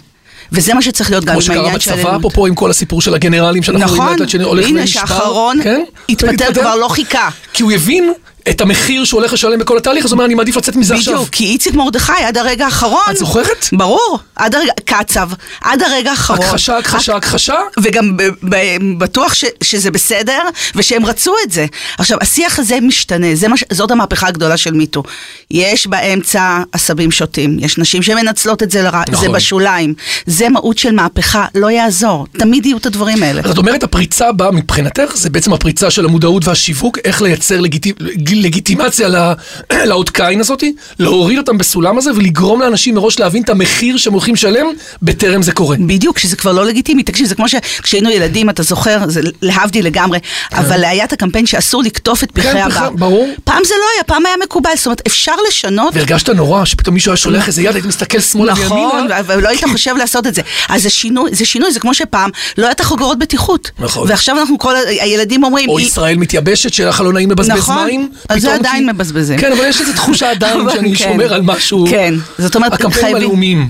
וזה 0.51 0.73
מה 0.73 0.81
שצריך 0.81 1.09
להיות 1.09 1.23
גם 1.25 1.29
כמו 1.31 1.35
עם 1.37 1.41
שקרה 1.41 1.55
העניין 1.57 1.79
של 1.79 1.91
בצבא, 1.91 2.01
אלימות. 2.03 2.19
אפרופו 2.19 2.45
עם 2.45 2.55
כל 2.55 2.69
הסיפור 2.69 3.01
של 3.01 3.13
הגנרלים 3.13 3.63
שאנחנו 3.63 3.87
רואים 3.87 4.01
נכון, 4.01 4.09
לאט 4.11 4.19
לאט 4.19 4.29
שהולך 4.29 4.65
הנה. 4.67 4.87
שהאחרון 4.87 5.63
כן? 5.63 5.81
התפטר 6.09 6.53
כבר 6.53 6.75
לא 6.75 6.87
חיכה. 6.87 7.29
כי 7.53 7.63
הוא 7.63 7.71
הבין 7.71 8.13
את 8.49 8.61
המחיר 8.61 9.05
שהוא 9.05 9.19
הולך 9.19 9.33
לשלם 9.33 9.59
בכל 9.59 9.77
התהליך, 9.77 10.05
אז 10.05 10.11
הוא 10.11 10.15
אומר, 10.15 10.25
אני 10.25 10.33
מעדיף 10.35 10.57
לצאת 10.57 10.75
מזה 10.75 10.95
עכשיו. 10.95 11.13
בדיוק, 11.13 11.29
כי 11.29 11.45
איציק 11.45 11.73
מרדכי 11.73 12.11
עד 12.25 12.37
הרגע 12.37 12.65
האחרון... 12.65 13.01
את 13.11 13.17
זוכרת? 13.17 13.67
ברור, 13.73 14.19
עד 14.35 14.55
הרגע, 14.55 14.71
קצב, 14.85 15.29
עד 15.61 15.81
הרגע 15.81 16.09
האחרון. 16.11 16.39
הכחשה, 16.47 16.77
הכחשה, 16.77 17.15
הכחשה. 17.15 17.55
וגם 17.83 18.17
ב- 18.17 18.23
ב- 18.49 18.77
בטוח 18.97 19.33
ש, 19.33 19.45
שזה 19.63 19.91
בסדר, 19.91 20.39
ושהם 20.75 21.05
רצו 21.05 21.33
את 21.45 21.51
זה. 21.51 21.65
עכשיו, 21.97 22.17
השיח 22.21 22.59
הזה 22.59 22.79
משתנה, 22.81 23.27
זה 23.35 23.47
מה, 23.47 23.57
ש- 23.57 23.63
זאת 23.71 23.91
המהפכה 23.91 24.27
הגדולה 24.27 24.57
של 24.57 24.73
מיטו. 24.73 25.03
יש 25.51 25.87
באמצע 25.87 26.59
עשבים 26.71 27.11
שוטים, 27.11 27.57
יש 27.59 27.77
נשים 27.77 28.01
שמנצלות 28.03 28.63
את 28.63 28.71
זה 28.71 28.81
לרע, 28.81 29.01
נכון. 29.09 29.25
זה 29.27 29.33
בשוליים. 29.33 29.93
זה 30.25 30.49
מהות 30.49 30.77
של 30.77 30.91
מהפכה, 30.91 31.45
לא 31.55 31.71
יעזור. 31.71 32.27
תמיד 32.37 32.65
יהיו 32.65 32.77
את 32.77 32.85
הדברים 32.85 33.23
האלה. 33.23 33.41
אז 33.45 33.51
את 33.51 33.57
אומרת, 33.57 33.83
הפריצה 33.83 34.27
הבאה 34.29 34.51
מבחינתך, 34.51 35.11
זה 35.15 35.29
בעצם 35.29 35.53
הפריצה 35.53 35.91
של 35.91 36.05
המודעות 36.05 36.47
והשיווק, 36.47 36.97
איך 37.05 37.21
לייצר 37.21 37.59
לגיטי... 37.61 37.93
לגיטימציה 38.41 39.07
לאות 39.89 40.09
קין 40.09 40.39
הזאתי, 40.39 40.73
להוריד 40.99 41.37
אותם 41.37 41.57
בסולם 41.57 41.97
הזה 41.97 42.11
ולגרום 42.15 42.61
לאנשים 42.61 42.95
מראש 42.95 43.19
להבין 43.19 43.43
את 43.43 43.49
המחיר 43.49 43.97
שהם 43.97 44.13
הולכים 44.13 44.33
לשלם 44.33 44.65
בטרם 45.01 45.41
זה 45.41 45.51
קורה. 45.51 45.77
בדיוק, 45.79 46.17
שזה 46.19 46.35
כבר 46.35 46.51
לא 46.51 46.65
לגיטימי. 46.65 47.03
תקשיב, 47.03 47.27
זה 47.27 47.35
כמו 47.35 47.45
שכשהיינו 47.49 48.09
ילדים, 48.09 48.49
אתה 48.49 48.63
זוכר, 48.63 48.97
זה 49.07 49.21
להבדיל 49.41 49.85
לגמרי, 49.85 50.19
אבל 50.53 50.83
היה 50.85 51.03
את 51.03 51.13
הקמפיין 51.13 51.45
שאסור 51.45 51.83
לקטוף 51.83 52.23
את 52.23 52.31
פרחי 52.31 52.51
כן, 52.51 52.57
הבר. 52.57 52.73
פרחי- 52.79 52.95
ברור. 52.97 53.29
פעם 53.43 53.61
זה 53.67 53.73
לא 53.79 53.85
היה, 53.95 54.03
פעם 54.03 54.25
היה 54.25 54.35
מקובל, 54.43 54.69
זאת 54.75 54.85
אומרת, 54.85 55.01
אפשר 55.07 55.31
לשנות. 55.47 55.93
והרגשת 55.95 56.29
נורא 56.29 56.65
שפתאום 56.65 56.93
מישהו 56.93 57.11
היה 57.11 57.17
שולח 57.17 57.47
איזה 57.47 57.61
יד, 57.61 57.75
היית 57.75 57.85
מסתכל 57.85 58.19
שמאלה 58.19 58.51
נכון, 58.53 58.77
וימינה. 58.77 59.15
ולא 59.27 59.49
היית 59.49 59.63
חושב 59.71 59.95
לעשות 59.97 60.27
את 60.27 60.35
זה. 60.35 60.41
אז 60.69 60.83
זה 60.83 60.89
שינוי, 60.89 61.35
זה 61.35 61.45
שינוי, 61.45 61.71
זה 61.73 61.79
כמו 61.79 61.93
שפעם 61.93 62.29
לא 62.57 62.63
היה 62.63 62.71
את 62.71 62.79
החגורות 62.79 63.19
בטיחות. 63.19 63.71
נכון. 63.79 64.09
ועכשיו 64.09 64.39
אנחנו 64.39 64.57
כל, 64.59 64.73
הילדים 64.87 65.43
אומרים... 65.43 65.69
או 65.69 65.77
"היא- 65.77 65.87
ישראל 65.87 66.15
מתייבשת, 66.17 66.73
שלך 66.73 67.01
לא 67.01 67.13
נעים 67.13 67.31
לבזבז 67.31 67.57
נכון, 67.57 67.85
מים. 67.85 68.09
אז 68.29 68.41
זה 68.41 68.53
עדיין 68.53 68.89
מבזבזים. 68.89 69.39
כן, 69.39 69.51
אבל 69.51 69.65
יש 69.65 69.81
איזו 69.81 69.93
תחושה 69.93 70.31
עדיין 70.31 70.59
שאני 70.73 70.95
כן. 70.95 71.03
שומר 71.03 71.33
על 71.33 71.41
משהו. 71.41 71.85
כן, 71.89 72.13
זאת 72.37 72.55
אומרת, 72.55 72.73
הקמפיינים 72.73 72.93
חייבים- 73.11 73.15
הלאומיים. 73.27 73.69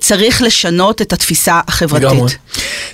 צריך 0.00 0.42
לשנות 0.42 1.02
את 1.02 1.12
התפיסה 1.12 1.52
לגמרי. 1.52 1.66
החברתית. 1.68 2.38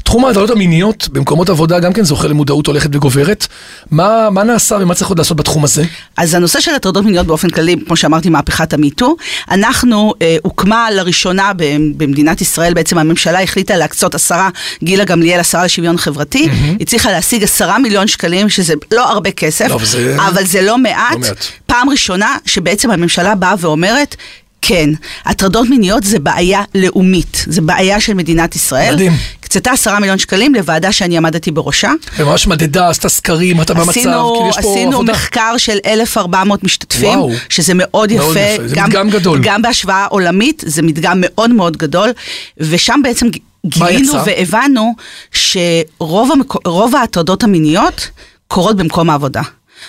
תחום 0.05 0.25
ההטרדות 0.25 0.51
המיניות 0.51 1.09
במקומות 1.13 1.49
עבודה 1.49 1.79
גם 1.81 1.93
כן 1.93 2.05
זוכה 2.05 2.29
למודעות 2.29 2.67
הולכת 2.67 2.91
וגוברת. 2.97 3.47
מה, 3.91 4.31
מה 4.31 4.43
נעשה 4.43 4.75
ומה 4.81 4.95
צריך 4.95 5.09
עוד 5.09 5.19
לעשות 5.19 5.37
בתחום 5.37 5.65
הזה? 5.65 5.85
אז 6.17 6.35
הנושא 6.35 6.61
של 6.61 6.75
הטרדות 6.75 7.05
מיניות 7.05 7.27
באופן 7.27 7.51
כללי, 7.51 7.77
כמו 7.87 7.97
שאמרתי, 7.97 8.29
מהפכת 8.31 8.73
המיטו, 8.73 9.17
אנחנו, 9.51 10.15
אה, 10.23 10.37
הוקמה 10.43 10.91
לראשונה 10.91 11.53
במדינת 11.97 12.41
ישראל, 12.41 12.75
בעצם 12.75 12.99
הממשלה 12.99 13.43
החליטה 13.43 13.77
להקצות 13.77 14.15
עשרה, 14.15 14.49
גילה 14.83 15.05
גמליאל, 15.05 15.41
השרה 15.41 15.65
לשוויון 15.65 15.99
חברתי, 15.99 16.49
הצליחה 16.81 17.11
להשיג 17.13 17.43
עשרה 17.45 17.79
מיליון 17.79 18.07
שקלים, 18.07 18.49
שזה 18.49 18.75
לא 18.93 19.09
הרבה 19.11 19.31
כסף, 19.31 19.69
לא, 19.69 19.75
אבל 19.75 19.85
זה- 19.85 20.17
אבל 20.29 20.47
זה 20.47 20.63
לא 20.63 20.79
מעט. 20.79 21.13
לא 21.13 21.19
מעט. 21.19 21.45
פעם 21.67 21.91
ראשונה 21.91 22.37
שבעצם 22.47 22.91
הממשלה 22.91 23.35
באה 23.35 23.55
ואומרת, 23.59 24.17
כן, 24.63 24.91
הטרדות 25.25 25.69
מיניות 25.69 26.05
זה 26.05 26.19
בעיה 26.19 26.63
לאומית, 26.75 27.45
זה 27.47 27.61
בעיה 27.61 28.01
של 28.01 28.15
מדינת 28.15 28.57
ישראל. 28.57 28.95
מדהים. 28.95 29.13
הקצתה 29.41 29.71
עשרה 29.73 30.01
מיליון 30.01 30.19
שקלים 30.19 30.55
לוועדה 30.55 30.93
שאני 30.93 31.17
עמדתי 31.17 31.51
בראשה. 31.51 31.93
וממש 32.19 32.47
מדדה, 32.47 32.89
עשתה 32.89 33.09
סקרים, 33.09 33.61
אתה 33.61 33.75
במצב, 33.75 33.91
עשינו, 33.91 34.33
כאילו 34.35 34.49
יש 34.49 34.55
פה 34.55 34.73
עשינו 34.73 34.93
עבודה. 34.93 35.13
מחקר 35.13 35.55
של 35.59 35.79
1,400 35.87 36.65
משתתפים, 36.65 37.19
וואו. 37.19 37.31
שזה 37.49 37.73
מאוד 37.77 38.11
יפה. 38.11 38.23
מאוד 38.23 38.37
יפה, 38.37 38.69
זה 38.69 38.83
מדגם 38.83 39.11
גדול. 39.11 39.41
גם 39.43 39.63
בהשוואה 39.63 40.07
עולמית, 40.07 40.63
זה 40.67 40.83
מדגם 40.83 41.19
מאוד 41.21 41.51
מאוד 41.51 41.77
גדול, 41.77 42.11
ושם 42.57 43.01
בעצם 43.05 43.27
גילינו? 43.67 44.13
והבנו 44.25 44.95
שרוב 45.33 46.33
המק... 46.33 46.55
ההטרדות 46.95 47.45
המיניות 47.45 48.09
קורות 48.49 48.77
במקום 48.77 49.11
העבודה. 49.11 49.43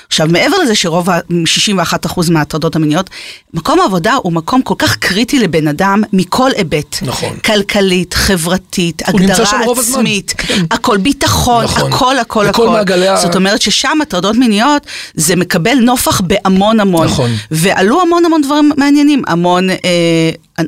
עכשיו, 0.07 0.27
מעבר 0.29 0.57
לזה 0.57 0.75
שרוב, 0.75 1.09
ה- 1.09 1.19
61% 1.45 2.31
מההטרדות 2.31 2.75
המיניות, 2.75 3.09
מקום 3.53 3.79
העבודה 3.79 4.13
הוא 4.13 4.33
מקום 4.33 4.61
כל 4.61 4.75
כך 4.77 4.95
קריטי 4.95 5.39
לבן 5.39 5.67
אדם 5.67 6.01
מכל 6.13 6.49
היבט. 6.55 6.95
נכון. 7.01 7.37
כלכלית, 7.45 8.13
חברתית, 8.13 9.01
הגדרה. 9.07 9.45
עצמית, 9.79 10.33
כן. 10.37 10.65
הכל 10.71 10.97
ביטחון, 10.97 11.63
נכון. 11.63 11.93
הכל, 11.93 12.17
הכל, 12.19 12.47
הכל. 12.47 12.69
מעגלי 12.69 13.07
ה- 13.07 13.17
זאת 13.17 13.35
אומרת 13.35 13.61
ששם 13.61 13.97
הטרדות 14.01 14.35
מיניות, 14.35 14.85
זה 15.15 15.35
מקבל 15.35 15.73
נופח 15.81 16.21
בהמון 16.21 16.79
המון. 16.79 17.05
נכון. 17.07 17.31
ועלו 17.51 18.01
המון 18.01 18.25
המון 18.25 18.41
דברים 18.41 18.71
מעניינים, 18.77 19.21
המון 19.27 19.69
אה, 19.69 19.77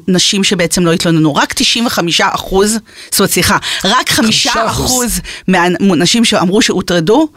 נשים 0.07 0.43
שבעצם 0.43 0.85
לא 0.85 0.91
התלוננו, 0.93 1.35
רק 1.35 1.53
95 1.53 2.21
אחוז, 2.21 2.77
זאת 3.11 3.19
אומרת, 3.19 3.31
סליחה, 3.31 3.57
רק 3.85 4.09
5 4.09 4.47
5%. 4.47 4.49
אחוז 4.65 5.19
מהנשים 5.47 6.25
שאמרו 6.25 6.61
שהוטרדו, 6.61 7.27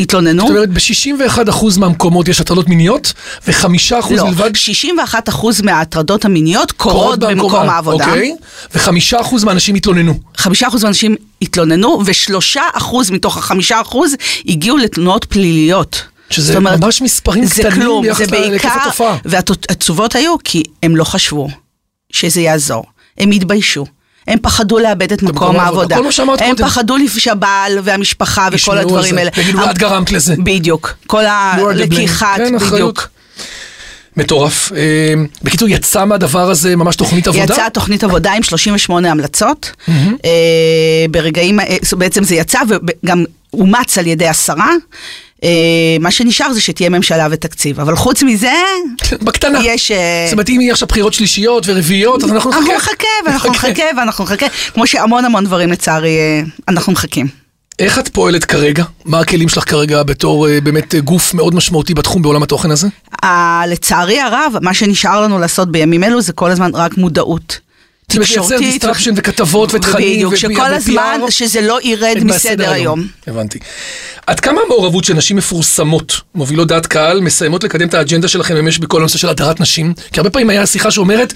התלוננו. 0.00 0.42
זאת 0.42 0.50
אומרת, 0.50 0.68
ב-61% 0.68 1.78
מהמקומות 1.78 2.28
יש 2.28 2.40
הטרדות 2.40 2.68
מיניות, 2.68 3.12
ו-5% 3.46 4.14
לא, 4.14 4.24
בלבד 4.24 4.56
61 4.56 5.28
אחוז 5.28 5.60
מההטרדות 5.60 6.24
המיניות 6.24 6.72
קורות 6.72 7.18
במקום 7.18 7.54
העבודה. 7.54 8.04
אוקיי? 8.04 8.36
ו-5% 8.74 9.44
מהאנשים 9.44 9.74
התלוננו. 9.74 10.14
חמישה 10.36 10.68
אחוז 10.68 10.82
מהאנשים 10.82 11.16
התלוננו, 11.42 12.02
ושלושה 12.04 12.62
אחוז 12.72 13.10
מתוך 13.10 13.36
החמישה 13.36 13.80
אחוז 13.80 14.14
הגיעו 14.46 14.76
לתלונות 14.76 15.24
פליליות. 15.24 16.02
שזה 16.30 16.56
אומרת, 16.56 16.80
ממש 16.80 17.02
מספרים 17.02 17.44
זה 17.44 17.62
קטנים 17.62 17.72
כלום, 17.72 18.02
ביחס 18.02 18.30
להיקף 18.30 18.72
התופעה. 18.82 19.16
והתשובות 19.24 20.14
היו 20.14 20.34
כי 20.44 20.62
הם 20.82 20.96
לא 20.96 21.04
חשבו 21.04 21.48
שזה 22.12 22.40
יעזור, 22.40 22.84
הם 23.18 23.30
התביישו. 23.30 23.86
הם 24.30 24.38
פחדו 24.42 24.78
לאבד 24.78 25.12
את 25.12 25.22
מקום 25.22 25.56
העבודה. 25.56 25.96
הם. 26.40 26.56
פחדו 26.56 26.96
שהבעל 27.18 27.78
והמשפחה 27.82 28.48
וכל 28.52 28.78
הדברים. 28.78 29.18
האלה. 29.18 29.30
יגידו, 29.36 29.58
אבל- 29.62 29.70
את 29.70 29.78
גרמת 29.78 30.12
לזה. 30.12 30.34
בדיוק. 30.38 30.94
כל. 31.06 31.24
הלקיחת, 31.26 32.36
כן. 32.36 32.58
בדיוק. 32.58 33.08
מטורף. 34.16 34.72
אה, 34.76 35.14
בקיצור, 35.42 35.68
יצא 35.68 36.04
מהדבר 36.04 36.50
הזה 36.50 36.76
ממש 36.76 36.96
תוכנית 36.96 37.28
עבודה? 37.28 37.54
יצאה 37.54 37.70
תוכנית 37.70 38.04
עבודה 38.04 38.32
עם 38.32 38.42
38 38.42 39.10
המלצות. 39.10 39.72
אה, 39.88 40.30
ברגעים, 41.10 41.60
אה, 41.60 41.76
בעצם 41.92 42.24
זה 42.24 42.34
יצא 42.34 42.58
וגם 43.04 43.24
אומץ 43.52 43.98
על 43.98 44.06
ידי 44.06 44.28
השרה. 44.28 44.70
אה, 45.44 45.96
מה 46.00 46.10
שנשאר 46.10 46.52
זה 46.52 46.60
שתהיה 46.60 46.88
ממשלה 46.88 47.28
ותקציב. 47.30 47.80
אבל 47.80 47.96
חוץ 47.96 48.22
מזה, 48.22 48.52
בקטנה. 49.22 49.58
יש... 49.62 49.90
אה, 49.90 50.24
זאת 50.26 50.32
אומרת, 50.32 50.48
אם 50.48 50.60
יהיה 50.60 50.72
עכשיו 50.72 50.88
בחירות 50.88 51.14
שלישיות 51.14 51.64
ורביעיות, 51.66 52.24
אז 52.24 52.32
אנחנו 52.32 52.50
נחכה. 52.50 52.60
אנחנו 52.66 52.74
נחכה 52.74 53.06
ואנחנו 53.26 53.50
נחכה 53.50 53.82
ואנחנו 53.96 54.24
נחכה, 54.24 54.46
כמו 54.74 54.86
שהמון 54.86 55.24
המון 55.24 55.44
דברים 55.44 55.72
לצערי 55.72 56.18
אה, 56.18 56.42
אנחנו 56.68 56.92
מחכים. 56.92 57.26
איך 57.78 57.98
את 57.98 58.08
פועלת 58.08 58.44
כרגע? 58.44 58.84
מה 59.04 59.20
הכלים 59.20 59.48
שלך 59.48 59.70
כרגע 59.70 60.02
בתור 60.02 60.46
באמת 60.62 60.94
גוף 60.94 61.34
מאוד 61.34 61.54
משמעותי 61.54 61.94
בתחום 61.94 62.22
בעולם 62.22 62.42
התוכן 62.42 62.70
הזה? 62.70 62.88
לצערי 63.66 64.20
הרב, 64.20 64.54
מה 64.62 64.74
שנשאר 64.74 65.20
לנו 65.20 65.38
לעשות 65.38 65.72
בימים 65.72 66.04
אלו 66.04 66.20
זה 66.22 66.32
כל 66.32 66.50
הזמן 66.50 66.70
רק 66.74 66.96
מודעות. 66.96 67.60
זאת 68.10 68.16
אומרת, 68.16 68.50
לייצר 68.50 68.58
distraction 68.58 69.10
וכתבות 69.16 69.74
ותכנים. 69.74 70.14
בדיוק, 70.14 70.36
שכל 70.36 70.74
הזמן. 70.74 71.20
שזה 71.30 71.60
לא 71.60 71.78
ירד 71.82 72.16
מסדר 72.24 72.70
היום. 72.70 73.06
הבנתי. 73.26 73.58
עד 74.26 74.40
כמה 74.40 74.60
המעורבות 74.66 75.04
של 75.04 75.14
נשים 75.14 75.36
מפורסמות, 75.36 76.20
מובילות 76.34 76.68
דעת 76.68 76.86
קהל, 76.86 77.20
מסייעות 77.20 77.64
לקדם 77.64 77.88
את 77.88 77.94
האג'נדה 77.94 78.28
שלכם 78.28 78.54
ממש 78.54 78.78
בכל 78.78 78.98
הנושא 78.98 79.18
של 79.18 79.28
הדרת 79.28 79.60
נשים? 79.60 79.94
כי 80.12 80.20
הרבה 80.20 80.30
פעמים 80.30 80.50
היה 80.50 80.66
שיחה 80.66 80.90
שאומרת, 80.90 81.34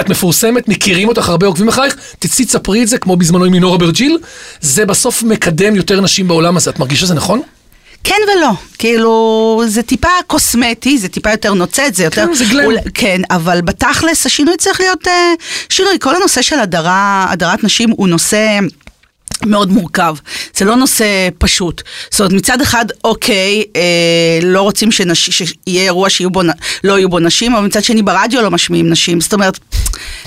את 0.00 0.08
מפורסמת, 0.08 0.68
מכירים 0.68 1.08
אותך, 1.08 1.28
הרבה 1.28 1.46
עוקבים 1.46 1.68
אחרייך, 1.68 1.96
תצאי 2.18 2.44
תספרי 2.44 2.82
את 2.82 2.88
זה, 2.88 2.98
כמו 2.98 3.16
בזמנו 3.16 3.44
עם 3.44 3.52
לינור 3.52 3.76
אברג'יל, 3.76 4.18
זה 4.60 4.86
בסוף 4.86 5.22
מקדם 5.22 5.76
יותר 5.76 6.00
נשים 6.00 6.28
בעולם 6.28 6.56
הזה. 6.56 6.70
את 6.70 6.78
מרגישה 6.78 7.00
שזה 7.00 7.14
נכון? 7.14 7.42
כן 8.04 8.16
ולא, 8.28 8.50
כאילו 8.78 9.62
זה 9.66 9.82
טיפה 9.82 10.08
קוסמטי, 10.26 10.98
זה 10.98 11.08
טיפה 11.08 11.30
יותר 11.30 11.54
נוצץ, 11.54 11.96
זה 11.96 12.04
יותר... 12.04 12.26
כן, 12.26 12.34
זה 12.34 12.44
גלם. 12.44 12.74
כן, 12.94 13.20
אבל 13.30 13.60
בתכלס 13.60 14.26
השינוי 14.26 14.56
צריך 14.56 14.80
להיות 14.80 15.08
אה, 15.08 15.32
שינוי. 15.68 15.96
כל 16.00 16.16
הנושא 16.16 16.42
של 16.42 16.58
הדרה, 16.58 17.26
הדרת 17.30 17.64
נשים 17.64 17.90
הוא 17.90 18.08
נושא... 18.08 18.58
מאוד 19.46 19.70
מורכב, 19.70 20.14
זה 20.56 20.64
לא 20.64 20.76
נושא 20.76 21.28
פשוט. 21.38 21.82
זאת 22.10 22.20
אומרת, 22.20 22.32
מצד 22.32 22.60
אחד, 22.60 22.84
אוקיי, 23.04 23.64
אה, 23.76 24.38
לא 24.42 24.62
רוצים 24.62 24.92
שנש... 24.92 25.30
שיהיה 25.30 25.82
אירוע 25.82 26.08
נ- 26.42 26.50
לא 26.84 26.98
יהיו 26.98 27.08
בו 27.08 27.18
נשים, 27.18 27.54
אבל 27.54 27.66
מצד 27.66 27.84
שני 27.84 28.02
ברדיו 28.02 28.42
לא 28.42 28.50
משמיעים 28.50 28.90
נשים. 28.90 29.20
זאת 29.20 29.34
אומרת, 29.34 29.58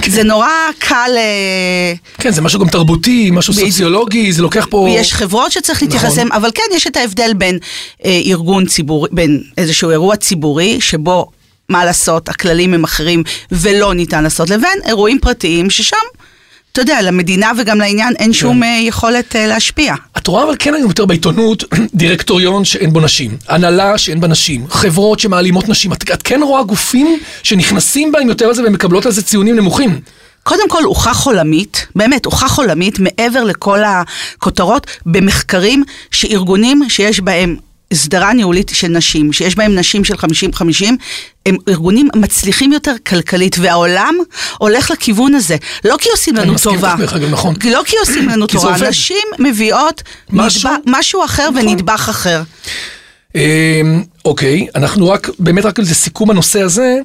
זה 0.08 0.24
נורא 0.24 0.48
קל... 0.80 1.12
אה, 1.18 1.94
כן, 2.18 2.32
זה 2.32 2.42
משהו 2.42 2.60
גם 2.60 2.70
תרבותי, 2.70 3.30
משהו 3.32 3.54
בדיוק. 3.54 3.70
סוציולוגי, 3.70 4.32
זה 4.32 4.42
לוקח 4.42 4.68
פה... 4.70 4.88
יש 4.90 5.14
חברות 5.14 5.52
שצריך 5.52 5.82
להתייחס 5.82 6.06
נכון. 6.06 6.20
אליהן, 6.20 6.32
אבל 6.32 6.50
כן, 6.56 6.64
יש 6.76 6.88
את 6.88 6.98
ההבדל 6.98 7.34
בין 7.34 7.58
אה, 8.06 8.22
ארגון 8.26 8.66
ציבורי, 8.66 9.10
בין 9.12 9.44
איזשהו 9.58 9.90
אירוע 9.90 10.16
ציבורי, 10.16 10.82
שבו, 10.82 11.28
מה 11.70 11.86
לעשות, 11.86 12.30
הכללים 12.30 12.74
הם 12.74 12.84
אחרים 12.84 13.24
ולא 13.52 13.94
ניתן 13.94 14.24
לעשות, 14.24 14.50
לבין 14.50 14.80
אירועים 14.86 15.20
פרטיים, 15.22 15.70
ששם, 15.70 15.98
אתה 16.74 16.82
יודע, 16.82 17.02
למדינה 17.02 17.52
וגם 17.58 17.78
לעניין 17.78 18.14
אין 18.20 18.34
שום 18.34 18.58
כן. 18.58 18.64
אה, 18.64 18.80
יכולת 18.82 19.36
אה, 19.36 19.48
להשפיע. 19.48 19.96
את 20.18 20.28
רואה 20.28 20.44
אבל 20.44 20.56
כן 20.60 20.74
היום 20.74 20.88
יותר 20.88 21.06
בעיתונות 21.06 21.64
דירקטוריון 21.94 22.66
שאין 22.66 22.94
בו 22.94 23.00
נשים, 23.00 23.38
הנהלה 23.48 23.98
שאין 23.98 24.20
בה 24.20 24.28
נשים, 24.28 24.66
חברות 24.70 25.20
שמעלימות 25.20 25.70
נשים, 25.70 25.94
את, 25.94 26.12
את 26.12 26.22
כן 26.24 26.42
רואה 26.44 26.64
גופים 26.64 27.20
שנכנסים 27.44 28.12
בהם 28.12 28.30
יותר 28.30 28.46
על 28.46 28.54
זה 28.54 28.64
ומקבלות 28.68 29.06
על 29.06 29.12
זה 29.12 29.24
ציונים 29.24 29.56
נמוכים. 29.56 30.00
קודם 30.44 30.70
כל, 30.70 30.84
הוכח 30.84 31.26
עולמית, 31.26 31.88
באמת, 31.96 32.26
הוכח 32.26 32.58
עולמית, 32.58 33.00
מעבר 33.00 33.44
לכל 33.44 33.80
הכותרות, 33.84 34.88
במחקרים 35.06 35.84
שארגונים 36.12 36.82
שיש 36.90 37.20
בהם 37.20 37.56
הסדרה 37.94 38.34
ניהולית 38.34 38.72
של 38.74 38.88
נשים, 38.88 39.34
שיש 39.34 39.56
בהם 39.56 39.76
נשים 39.76 40.04
של 40.04 40.14
50-50, 40.14 40.18
הם 41.46 41.58
ארגונים 41.70 42.10
מצליחים 42.16 42.74
יותר 42.74 42.94
כלכלית, 43.08 43.56
והעולם 43.60 44.16
הולך 44.58 44.92
לכיוון 44.92 45.36
הזה. 45.36 45.56
לא 45.86 45.96
כי 46.00 46.10
עושים 46.10 46.38
אני 46.38 46.44
לנו 46.46 46.54
מסכים 46.54 46.74
טובה. 46.76 46.92
איתך, 46.92 47.00
דרך 47.02 47.14
אגב, 47.14 47.30
נכון. 47.32 47.56
לא 47.72 47.82
כי 47.86 47.96
עושים 48.00 48.30
לנו 48.30 48.48
טובה. 48.54 48.90
נשים 48.90 49.18
מביאות 49.40 50.04
משהו? 50.86 51.26
אחר 51.26 51.50
נכון. 51.50 51.68
ונדבך 51.68 52.08
אחר. 52.10 52.42
אוקיי, 54.26 54.68
אנחנו 54.76 55.10
רק, 55.10 55.30
באמת 55.40 55.66
רק 55.66 55.80
לסיכום 55.80 56.30
הנושא 56.30 56.62
הזה, 56.62 56.98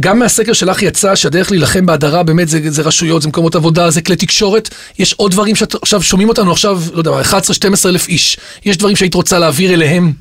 גם 0.00 0.18
מהסקר 0.18 0.52
שלך 0.52 0.82
יצא 0.82 1.14
שהדרך 1.14 1.50
להילחם 1.50 1.86
בהדרה 1.86 2.22
באמת 2.22 2.48
זה, 2.48 2.60
זה 2.70 2.82
רשויות, 2.82 3.22
זה 3.22 3.28
מקומות 3.28 3.54
עבודה, 3.54 3.90
זה 3.90 4.02
כלי 4.02 4.16
תקשורת, 4.16 4.68
יש 4.98 5.12
עוד 5.12 5.30
דברים 5.30 5.56
שאת 5.56 5.74
עכשיו 5.82 6.02
שומעים 6.02 6.28
אותנו 6.28 6.52
עכשיו, 6.52 6.82
לא 6.92 6.98
יודע, 6.98 7.10
מה, 7.10 7.22
11-12 7.22 7.24
אלף 7.86 8.08
איש, 8.08 8.38
יש 8.64 8.76
דברים 8.76 8.96
שהיית 8.96 9.14
רוצה 9.14 9.38
להעביר 9.38 9.72
אליהם 9.74 10.12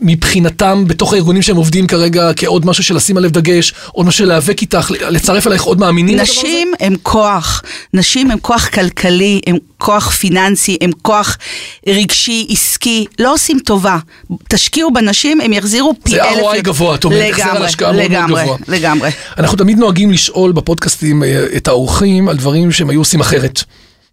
מבחינתם 0.00 0.84
בתוך 0.86 1.12
הארגונים 1.12 1.42
שהם 1.42 1.56
עובדים 1.56 1.86
כרגע 1.86 2.30
כעוד 2.36 2.66
משהו 2.66 2.84
של 2.84 2.96
לשים 2.96 3.16
עליו 3.16 3.30
דגש, 3.30 3.74
עוד 3.92 4.06
משהו 4.06 4.18
של 4.18 4.28
להיאבק 4.28 4.62
איתך, 4.62 4.90
לצרף 4.90 5.46
אלייך 5.46 5.62
עוד 5.62 5.80
מאמינים? 5.80 6.20
נשים 6.20 6.72
הם 6.80 6.94
כוח, 7.02 7.62
נשים 7.94 8.30
הם 8.30 8.38
כוח 8.38 8.68
כלכלי, 8.68 9.40
הם 9.46 9.56
כוח 9.78 10.10
פיננסי, 10.10 10.76
הם 10.80 10.90
כוח 11.02 11.38
רגשי, 11.86 12.46
עסקי, 12.50 13.04
לא 13.18 13.34
עושים 13.34 13.58
טובה. 13.64 13.98
תשקיעו 14.48 14.92
בנשים, 14.92 15.40
הם 15.40 15.52
יחזירו 15.52 15.87
פי 16.02 16.10
זה 16.10 16.24
אלף. 16.24 16.38
ROI 16.38 16.60
גבוה, 16.60 16.94
את 16.94 17.04
אומרת, 17.04 17.30
החזר 17.30 17.42
על 17.42 17.50
לגמרי, 17.50 17.66
השקעה 17.66 17.92
מאוד 17.92 18.10
מאוד 18.10 18.12
לגמרי, 18.12 18.42
גבוה. 18.42 18.56
לגמרי. 18.68 19.10
אנחנו 19.38 19.56
תמיד 19.56 19.78
נוהגים 19.78 20.10
לשאול 20.10 20.52
בפודקאסטים 20.52 21.22
אה, 21.22 21.46
את 21.56 21.68
האורחים 21.68 22.28
על 22.28 22.36
דברים 22.36 22.72
שהם 22.72 22.90
היו 22.90 23.00
עושים 23.00 23.20
אחרת. 23.20 23.62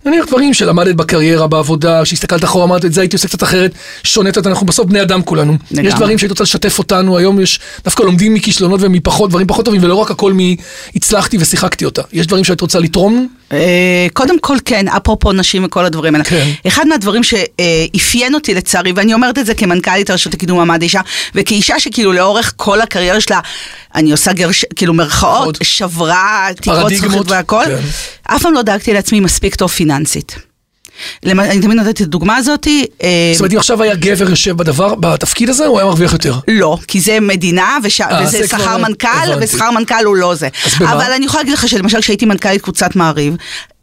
נניח 0.05 0.25
דברים 0.25 0.53
שלמדת 0.53 0.95
בקריירה, 0.95 1.47
בעבודה, 1.47 2.05
שהסתכלת 2.05 2.43
אחורה, 2.43 2.65
אמרת 2.65 2.85
את 2.85 2.93
זה 2.93 3.01
הייתי 3.01 3.15
עושה 3.15 3.27
קצת 3.27 3.43
אחרת, 3.43 3.71
שונאת 4.03 4.37
אותה, 4.37 4.49
אנחנו 4.49 4.65
בסוף 4.65 4.87
בני 4.87 5.01
אדם 5.01 5.21
כולנו. 5.21 5.57
לגמרי. 5.71 5.87
יש 5.87 5.93
דברים 5.93 6.17
שהיית 6.17 6.31
רוצה 6.31 6.43
לשתף 6.43 6.79
אותנו, 6.79 7.17
היום 7.17 7.41
יש, 7.41 7.59
דווקא 7.83 8.03
לומדים 8.03 8.33
מכישלונות 8.33 8.79
ומפחות, 8.83 9.29
דברים 9.29 9.47
פחות 9.47 9.65
טובים, 9.65 9.83
ולא 9.83 9.95
רק 9.95 10.11
הכל 10.11 10.33
מהצלחתי 10.33 11.37
ושיחקתי 11.39 11.85
אותה. 11.85 12.01
יש 12.13 12.27
דברים 12.27 12.43
שהיית 12.43 12.61
רוצה 12.61 12.79
לתרום? 12.79 13.27
אה, 13.51 14.07
קודם 14.13 14.39
כל 14.39 14.57
כן, 14.65 14.87
אפרופו 14.87 15.31
נשים 15.31 15.63
וכל 15.63 15.85
הדברים 15.85 16.15
האלה. 16.15 16.25
כן. 16.25 16.49
אחד 16.67 16.87
מהדברים 16.87 17.21
שאפיין 17.23 18.35
אותי 18.35 18.53
לצערי, 18.53 18.91
ואני 18.95 19.13
אומרת 19.13 19.37
את 19.37 19.45
זה 19.45 19.53
כמנכ"לית 19.53 20.09
הרשות 20.09 20.33
לקידום 20.33 20.57
מעמד 20.57 20.81
האישה, 20.81 21.01
וכאישה 21.35 21.79
שכאילו 21.79 22.13
לאורך 22.13 22.53
כל 22.55 22.81
הקריירה 22.81 23.21
שלה, 23.21 23.39
אני 23.95 24.11
עושה 24.11 24.33
גרש, 24.33 24.65
כאילו 24.75 24.93
מרכאות. 24.93 25.57
שברה 25.63 26.47
תקרות 26.55 26.93
זכוכית 26.93 27.31
והכל, 27.31 27.63
כן. 27.65 27.75
אף 28.23 28.41
פעם 28.41 28.53
לא 28.53 28.61
דאגתי 28.61 28.93
לעצמי 28.93 29.19
מספיק 29.19 29.55
טוב 29.55 29.69
פיננסית. 29.69 29.94
למ- 31.23 31.39
אני 31.39 31.61
תמיד 31.61 31.77
נתתי 31.77 32.03
את 32.03 32.07
הדוגמה 32.07 32.35
הזאתי. 32.37 32.85
אה, 33.03 33.07
זאת 33.33 33.39
אומרת, 33.39 33.53
אם 33.53 33.57
עכשיו 33.57 33.83
היה 33.83 33.95
גבר 33.95 34.29
יושב 34.29 34.57
בדבר, 34.57 34.95
בתפקיד 34.95 35.49
הזה, 35.49 35.65
הוא 35.65 35.77
היה 35.79 35.85
מרוויח 35.85 36.13
יותר. 36.13 36.35
לא, 36.47 36.77
כי 36.87 37.01
זה 37.01 37.19
מדינה, 37.19 37.77
וש... 37.83 38.01
אה, 38.01 38.21
וזה 38.23 38.37
זה 38.37 38.47
שכר 38.47 38.77
מנכ"ל. 38.77 39.07
ושכר 39.41 39.71
מנכ"ל 39.71 40.05
הוא 40.05 40.15
לא 40.15 40.35
זה. 40.35 40.47
אז 40.65 40.73
במה? 40.79 40.93
אבל 40.93 41.11
אני 41.11 41.25
יכולה 41.25 41.43
להגיד 41.43 41.53
לך 41.53 41.69
שלמשל 41.69 42.01
כשהייתי 42.01 42.25
מנכ"לית 42.25 42.61
קבוצת 42.61 42.95
מעריב, 42.95 43.35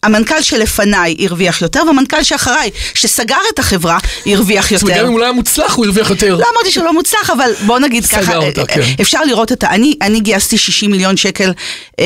המנכ"ל 0.02 0.42
שלפניי 0.42 1.16
הרוויח 1.20 1.62
יותר, 1.62 1.82
והמנכ"ל 1.86 2.22
שאחריי, 2.22 2.70
שסגר 2.94 3.36
את 3.54 3.58
החברה, 3.58 3.98
הרוויח 4.26 4.70
זאת 4.70 4.82
אומרת, 4.82 4.96
גם 4.96 4.98
יותר. 4.98 5.06
אם 5.06 5.12
הוא 5.12 5.20
לא 5.20 5.24
היה 5.24 5.32
מוצלח, 5.32 5.74
הוא 5.74 5.84
הרוויח 5.84 6.10
יותר. 6.10 6.36
לא 6.36 6.46
אמרתי 6.54 6.70
שהוא 6.70 6.84
לא 6.84 6.92
מוצלח, 6.92 7.30
אבל 7.30 7.50
בוא 7.66 7.78
נגיד 7.78 8.04
סגר 8.04 8.22
ככה, 8.22 8.36
אותה, 8.36 8.60
אה, 8.60 8.66
כן. 8.66 8.80
אפשר 9.00 9.24
לראות 9.24 9.52
את 9.52 9.64
ה... 9.64 9.70
אני, 9.70 9.94
אני 10.02 10.20
גייסתי 10.20 10.58
60 10.58 10.90
מיליון 10.90 11.16
שקל 11.16 11.52
אה, 12.00 12.04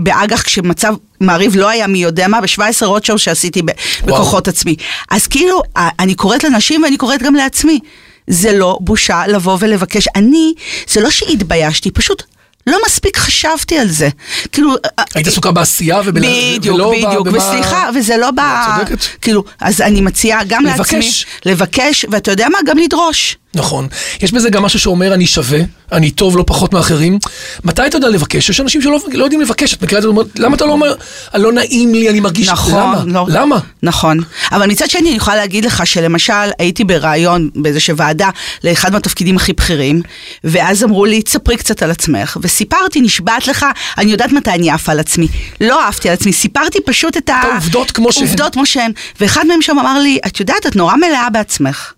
באג"ח 0.00 0.42
כשמצב 0.42 0.94
מעריב 1.20 1.56
לא 1.56 1.68
היה 1.68 1.86
מי 1.86 1.98
יודע 1.98 2.28
מה, 2.28 2.40
ב-17 2.40 2.86
רוטשואו 2.86 3.18
שעשיתי 3.18 3.62
ב- 3.62 3.70
בכוחות 4.04 4.48
עצמי. 4.48 4.76
אז 5.10 5.26
כאילו, 5.26 5.62
אה, 5.76 5.88
אני 5.98 6.14
קוראת 6.14 6.44
לנשים 6.44 6.82
ואני 6.82 6.96
קוראת 6.96 7.22
גם 7.22 7.34
לעצמי. 7.34 7.80
זה 8.26 8.52
לא 8.52 8.78
בושה 8.80 9.26
לבוא 9.26 9.56
ולבקש. 9.60 10.08
אני, 10.16 10.54
זה 10.88 11.00
לא 11.00 11.10
שהתביישתי, 11.10 11.90
פשוט 11.90 12.22
לא 12.66 12.78
מספיק 12.86 13.16
חשבתי 13.16 13.78
על 13.78 13.88
זה. 13.88 14.08
כאילו... 14.52 14.74
היית 15.14 15.26
עסוקה 15.26 15.52
בעשייה 15.52 16.00
וב... 16.04 16.10
בדיוק, 16.10 16.74
ולא 16.76 16.90
ב- 16.90 17.06
בדיוק, 17.06 17.26
במה- 17.28 17.38
וסליחה, 17.38 17.88
וזה 17.94 18.16
לא 18.16 18.30
ב... 18.30 18.40
צודקת. 18.78 19.04
כאילו, 19.20 19.44
אז 19.60 19.80
אני 19.80 20.00
מציעה 20.00 20.44
גם 20.44 20.64
לבקש. 20.64 20.78
לעצמי, 20.94 21.10
לבקש, 21.52 22.06
ואתה 22.10 22.30
יודע 22.30 22.48
מה? 22.48 22.58
גם 22.66 22.78
לדרוש. 22.78 23.36
נכון. 23.56 23.88
יש 24.22 24.32
בזה 24.32 24.50
גם 24.50 24.62
משהו 24.62 24.80
שאומר 24.80 25.14
אני 25.14 25.26
שווה, 25.26 25.60
אני 25.92 26.10
טוב 26.10 26.36
לא 26.36 26.44
פחות 26.46 26.72
מאחרים. 26.72 27.18
מתי 27.64 27.86
אתה 27.86 27.96
יודע 27.96 28.08
לבקש? 28.08 28.50
יש 28.50 28.60
אנשים 28.60 28.82
שלא 28.82 28.98
לא 29.12 29.24
יודעים 29.24 29.40
לבקש. 29.40 29.74
את 29.74 29.82
מכירה 29.82 29.98
את 29.98 30.02
זה? 30.02 30.08
למה 30.38 30.56
אתה 30.56 30.64
לא 30.64 30.72
אומר, 30.72 30.94
לא 31.34 31.52
נעים 31.52 31.94
לי, 31.94 32.10
אני 32.10 32.20
מרגיש... 32.20 32.48
נכון, 32.48 32.74
למה? 32.74 33.02
לא. 33.06 33.26
למה? 33.28 33.58
נכון. 33.82 34.18
אבל 34.52 34.66
מצד 34.66 34.90
שני, 34.90 35.08
אני 35.08 35.16
יכולה 35.16 35.36
להגיד 35.36 35.64
לך 35.64 35.86
שלמשל, 35.86 36.32
הייתי 36.58 36.84
בריאיון 36.84 37.50
באיזושהי 37.54 37.94
ועדה 37.96 38.30
לאחד 38.64 38.92
מהתפקידים 38.92 39.36
הכי 39.36 39.52
בכירים, 39.52 40.02
ואז 40.44 40.84
אמרו 40.84 41.04
לי, 41.04 41.22
תספרי 41.22 41.56
קצת 41.56 41.82
על 41.82 41.90
עצמך. 41.90 42.38
וסיפרתי, 42.42 43.00
נשבעת 43.00 43.46
לך, 43.46 43.66
אני 43.98 44.10
יודעת 44.10 44.32
מתי 44.32 44.50
אני 44.50 44.70
עפה 44.70 44.92
על 44.92 45.00
עצמי. 45.00 45.28
לא 45.60 45.88
עפתי 45.88 46.08
על 46.08 46.14
עצמי, 46.14 46.32
סיפרתי 46.32 46.78
פשוט 46.86 47.16
את 47.16 47.30
ה... 47.30 47.34
העובדות 47.34 47.90
כמו 47.90 48.12
שהן. 48.12 48.26
עובדות 48.26 48.52
כמו 48.52 48.66
שהן. 48.66 48.92
ואחד 49.20 49.46
מהם 49.46 49.62
שם 49.62 49.78
אמר 49.78 49.98
לי, 49.98 50.18
את 50.26 50.40
יודעת, 50.40 50.66
את 50.66 50.76
נורא 50.76 50.96
מלאה 50.96 51.30
בעצמך. 51.30 51.95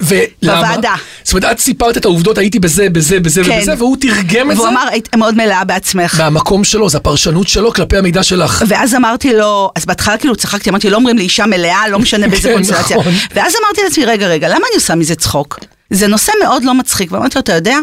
ולמה? 0.00 0.60
בוועדה. 0.62 0.94
זאת 1.24 1.34
אומרת, 1.34 1.52
את 1.52 1.60
סיפרת 1.60 1.96
את 1.96 2.04
העובדות, 2.04 2.38
הייתי 2.38 2.58
בזה, 2.58 2.88
בזה, 2.90 3.20
בזה 3.20 3.44
כן. 3.44 3.50
ובזה, 3.58 3.74
והוא 3.78 3.96
תרגם 4.00 4.50
את 4.50 4.56
זה 4.56 4.62
והוא 4.62 4.72
אמר, 4.72 4.84
היית 4.90 5.16
מאוד 5.16 5.34
מלאה 5.34 5.64
בעצמך. 5.64 6.20
מהמקום 6.20 6.64
שלו, 6.64 6.88
זה 6.88 6.98
הפרשנות 6.98 7.48
שלו 7.48 7.72
כלפי 7.72 7.96
המידע 7.96 8.22
שלך. 8.22 8.64
ואז 8.68 8.94
אמרתי 8.94 9.32
לו, 9.32 9.70
אז 9.76 9.86
בהתחלה 9.86 10.16
כאילו 10.18 10.36
צחקתי, 10.36 10.70
אמרתי, 10.70 10.90
לא 10.90 10.96
אומרים 10.96 11.18
לאישה 11.18 11.46
מלאה, 11.46 11.88
לא 11.88 11.98
משנה 11.98 12.28
באיזה 12.28 12.48
כן, 12.48 12.54
קונסטלציה. 12.54 12.96
נכון. 12.96 13.12
ואז 13.34 13.54
אמרתי 13.64 13.82
לעצמי, 13.82 14.04
רגע, 14.04 14.26
רגע, 14.26 14.48
למה 14.48 14.56
אני 14.70 14.74
עושה 14.74 14.94
מזה 14.94 15.14
צחוק? 15.14 15.58
זה 15.90 16.06
נושא 16.06 16.32
מאוד 16.42 16.64
לא 16.64 16.74
מצחיק. 16.74 17.12
ואמרתי 17.12 17.34
לו, 17.34 17.40
אתה 17.40 17.52
יודע, 17.52 17.78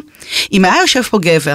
אם 0.51 0.65
היה 0.65 0.75
יושב 0.81 1.01
פה 1.01 1.19
גבר, 1.21 1.53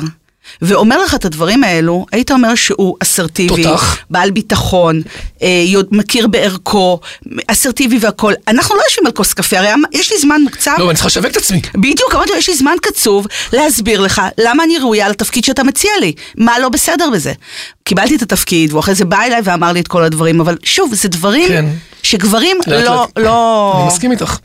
ואומר 0.62 1.02
לך 1.02 1.14
את 1.14 1.24
הדברים 1.24 1.64
האלו, 1.64 2.06
היית 2.12 2.30
אומר 2.30 2.54
שהוא 2.54 2.96
אסרטיבי, 3.02 3.62
תותח. 3.62 3.98
בעל 4.10 4.30
ביטחון, 4.30 5.02
אה, 5.42 5.48
מכיר 5.90 6.26
בערכו, 6.26 7.00
אסרטיבי 7.46 7.98
והכול. 8.00 8.34
אנחנו 8.48 8.76
לא 8.76 8.82
יושבים 8.86 9.06
על 9.06 9.12
כוס 9.12 9.32
קפה, 9.32 9.58
הרי 9.58 9.74
אמ- 9.74 9.82
יש 9.92 10.12
לי 10.12 10.18
זמן 10.18 10.40
מוקצב. 10.42 10.74
לא, 10.78 10.84
אני 10.90 10.94
צריכה 10.94 11.06
לשווק 11.06 11.26
את 11.26 11.36
עצמי. 11.36 11.60
בדיוק, 11.74 12.14
אמרתי 12.14 12.30
לו, 12.30 12.36
יש 12.36 12.48
לי 12.48 12.56
זמן 12.56 12.74
קצוב 12.82 13.26
להסביר 13.52 14.00
לך 14.00 14.22
למה 14.38 14.64
אני 14.64 14.78
ראויה 14.78 15.08
לתפקיד 15.08 15.44
שאתה 15.44 15.64
מציע 15.64 15.90
לי, 16.00 16.12
מה 16.36 16.58
לא 16.58 16.68
בסדר 16.68 17.10
בזה. 17.12 17.32
קיבלתי 17.84 18.16
את 18.16 18.22
התפקיד, 18.22 18.70
והוא 18.70 18.80
אחרי 18.80 18.94
זה 18.94 19.04
בא 19.04 19.22
אליי 19.22 19.40
ואמר 19.44 19.72
לי 19.72 19.80
את 19.80 19.88
כל 19.88 20.04
הדברים, 20.04 20.40
אבל 20.40 20.56
שוב, 20.64 20.94
זה 20.94 21.08
דברים 21.08 21.48
כן. 21.48 21.64
שגברים 22.02 22.56
לא, 22.66 22.76
לאט. 22.76 23.08
לא... 23.16 23.74
אני 23.78 23.86
מסכים 23.86 24.10
איתך. 24.12 24.36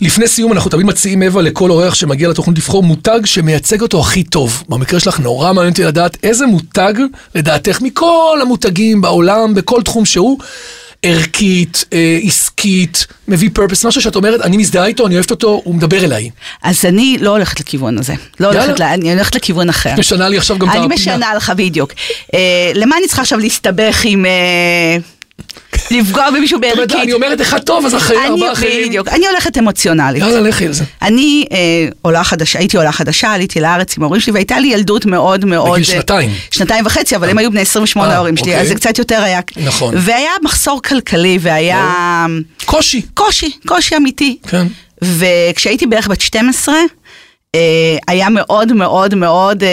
לפני 0.00 0.28
סיום 0.28 0.52
אנחנו 0.52 0.70
תמיד 0.70 0.86
מציעים 0.86 1.22
אווה 1.22 1.42
לכל 1.42 1.70
אורח 1.70 1.94
שמגיע 1.94 2.28
לתוכנית 2.28 2.58
לבחור 2.58 2.82
מותג 2.82 3.20
שמייצג 3.24 3.80
אותו 3.82 4.00
הכי 4.00 4.22
טוב. 4.24 4.62
במקרה 4.68 5.00
שלך 5.00 5.18
נורא 5.20 5.52
מעניין 5.52 5.72
אותי 5.72 5.84
לדעת 5.84 6.16
איזה 6.22 6.46
מותג 6.46 6.94
לדעתך 7.34 7.78
מכל 7.80 8.38
המותגים 8.42 9.00
בעולם, 9.00 9.54
בכל 9.54 9.82
תחום 9.82 10.04
שהוא, 10.04 10.38
ערכית, 11.02 11.84
אה, 11.92 12.18
עסקית, 12.22 13.06
מביא 13.28 13.50
פרפס, 13.52 13.84
משהו 13.84 14.00
שאת 14.02 14.16
אומרת, 14.16 14.40
אני 14.40 14.56
מזדהה 14.56 14.86
איתו, 14.86 15.06
אני 15.06 15.14
אוהבת 15.14 15.30
אותו, 15.30 15.60
הוא 15.64 15.74
מדבר 15.74 16.04
אליי. 16.04 16.30
אז 16.62 16.84
אני 16.84 17.16
לא 17.20 17.30
הולכת 17.30 17.60
לכיוון 17.60 17.98
הזה. 17.98 18.14
לא 18.40 18.46
יאללה. 18.46 18.64
הולכת, 18.64 18.80
ל- 18.80 18.82
אני 18.82 19.12
הולכת 19.12 19.34
לכיוון 19.34 19.68
אחר. 19.68 19.94
את 19.94 19.98
משנה 19.98 20.28
לי 20.28 20.38
עכשיו 20.38 20.58
גם 20.58 20.68
את 20.70 20.74
אני 20.74 20.78
הפינה. 20.84 20.94
משנה 20.94 21.34
לך 21.34 21.52
בדיוק. 21.56 21.92
אה, 22.34 22.38
למה 22.74 22.96
אני 22.98 23.06
צריכה 23.06 23.22
עכשיו 23.22 23.38
להסתבך 23.38 24.00
עם... 24.04 24.26
אה, 24.26 24.96
לפגוע 25.92 26.30
במישהו 26.30 26.60
בערכית? 26.60 27.00
אני 27.02 27.12
אומרת 27.12 27.40
אחד 27.40 27.58
טוב, 27.58 27.86
אז 27.86 27.94
אחרי 27.94 28.16
ארבעה 28.26 28.52
אחרים. 28.52 28.88
בדיוק, 28.88 29.08
אני 29.08 29.26
הולכת 29.26 29.58
אמוציונלית. 29.58 30.22
יאללה, 30.22 30.40
לכי 30.40 30.66
על 30.66 30.72
זה. 30.72 30.84
אני 31.02 31.44
אה, 31.52 31.58
עולה 32.02 32.24
חדשה, 32.24 32.58
הייתי 32.58 32.76
עולה 32.76 32.92
חדשה, 32.92 33.32
עליתי 33.32 33.60
לארץ 33.60 33.96
עם 33.96 34.02
ההורים 34.02 34.20
שלי, 34.20 34.32
והייתה 34.32 34.58
לי 34.58 34.68
ילדות 34.68 35.06
מאוד 35.06 35.44
מאוד... 35.44 35.70
בגיל 35.72 35.84
אה, 35.84 35.84
שנתיים. 35.84 36.30
שנתיים 36.50 36.86
וחצי, 36.86 37.16
אבל 37.16 37.28
הם 37.28 37.38
היו 37.38 37.50
בני 37.50 37.60
28 37.60 38.08
אה, 38.10 38.14
ההורים 38.14 38.36
שלי, 38.36 38.46
אוקיי. 38.46 38.60
אז 38.60 38.68
זה 38.68 38.74
קצת 38.74 38.98
יותר 38.98 39.22
היה... 39.22 39.40
נכון. 39.64 39.94
והיה 39.98 40.30
מחסור 40.42 40.80
כלכלי, 40.82 41.38
והיה 41.40 42.26
קושי. 42.64 43.02
קושי, 43.14 43.50
קושי 43.66 43.96
אמיתי. 43.96 44.36
כן. 44.48 44.66
וכשהייתי 45.02 45.86
בערך 45.86 46.08
בת 46.08 46.20
12, 46.20 46.74
אה, 47.54 47.60
היה 48.08 48.28
מאוד 48.28 48.72
מאוד 48.72 49.14
מאוד 49.14 49.64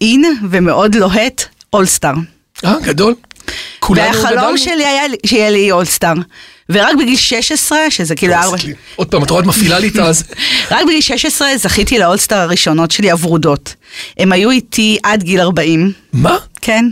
אין 0.00 0.24
ומאוד 0.50 0.94
לוהט 0.94 1.44
אולסטאר. 1.72 2.14
אה, 2.64 2.74
גדול. 2.84 3.14
והחלום. 3.90 4.58
שלי 4.58 4.86
היה 4.86 5.02
שיהיה 5.26 5.50
לי 5.50 5.70
אולסטאר. 5.70 6.14
ורק 6.70 6.96
בגיל 6.98 7.16
16, 7.16 7.78
שזה 7.90 8.14
כאילו 8.14 8.34
ארבע... 8.34 8.56
עוד 8.96 9.08
פעם, 9.08 9.22
את 9.24 9.30
רואה, 9.30 9.42
את 9.42 9.46
מפעילה 9.46 9.78
לי 9.78 9.88
את 9.88 9.96
הזה. 9.96 10.24
רק 10.70 10.84
בגיל 10.86 11.00
16 11.00 11.56
זכיתי 11.56 11.98
לאולסטאר 11.98 12.38
הראשונות 12.38 12.90
שלי, 12.90 13.10
הוורודות. 13.10 13.74
הם 14.18 14.32
היו 14.32 14.50
איתי 14.50 14.98
עד 15.02 15.22
גיל 15.22 15.40
40, 15.40 15.92
מה? 16.12 16.36
כן? 16.60 16.84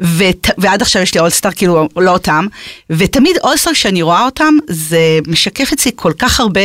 ות, 0.00 0.46
ועד 0.58 0.82
עכשיו 0.82 1.02
יש 1.02 1.14
לי 1.14 1.20
אולסטאר, 1.20 1.50
כאילו, 1.50 1.88
לא 1.96 2.10
אותם. 2.10 2.46
ותמיד 2.90 3.36
אולסטאר, 3.44 3.72
כשאני 3.72 4.02
רואה 4.02 4.24
אותם, 4.24 4.54
זה 4.68 5.18
משקף 5.26 5.72
אצלי 5.72 5.90
כל 5.96 6.12
כך 6.18 6.40
הרבה... 6.40 6.60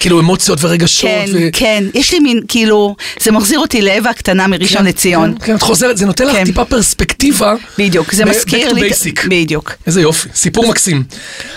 כאילו 0.00 0.20
אמוציות 0.20 0.58
ורגשות. 0.62 1.10
כן, 1.10 1.26
ו... 1.32 1.48
כן, 1.52 1.84
יש 1.94 2.12
לי 2.12 2.18
מין, 2.18 2.40
כאילו, 2.48 2.96
זה 3.20 3.30
מחזיר 3.32 3.58
אותי 3.58 3.82
לאווה 3.82 4.10
הקטנה 4.10 4.46
מראשון 4.46 4.78
כן, 4.78 4.84
לציון. 4.84 5.34
כן, 5.38 5.46
כן, 5.46 5.54
את 5.54 5.62
חוזרת, 5.62 5.96
זה 5.96 6.06
נותן 6.06 6.26
לך 6.26 6.32
כן. 6.32 6.44
טיפה 6.44 6.64
פרספקטיבה. 6.64 7.54
בדיוק, 7.78 8.14
זה 8.14 8.24
מזכיר 8.24 8.72
לי... 8.72 8.90
basic. 8.90 9.28
בדיוק. 9.28 9.72
איזה 9.86 10.00
יופי, 10.00 10.28
סיפור 10.34 10.68
מקסים. 10.68 11.02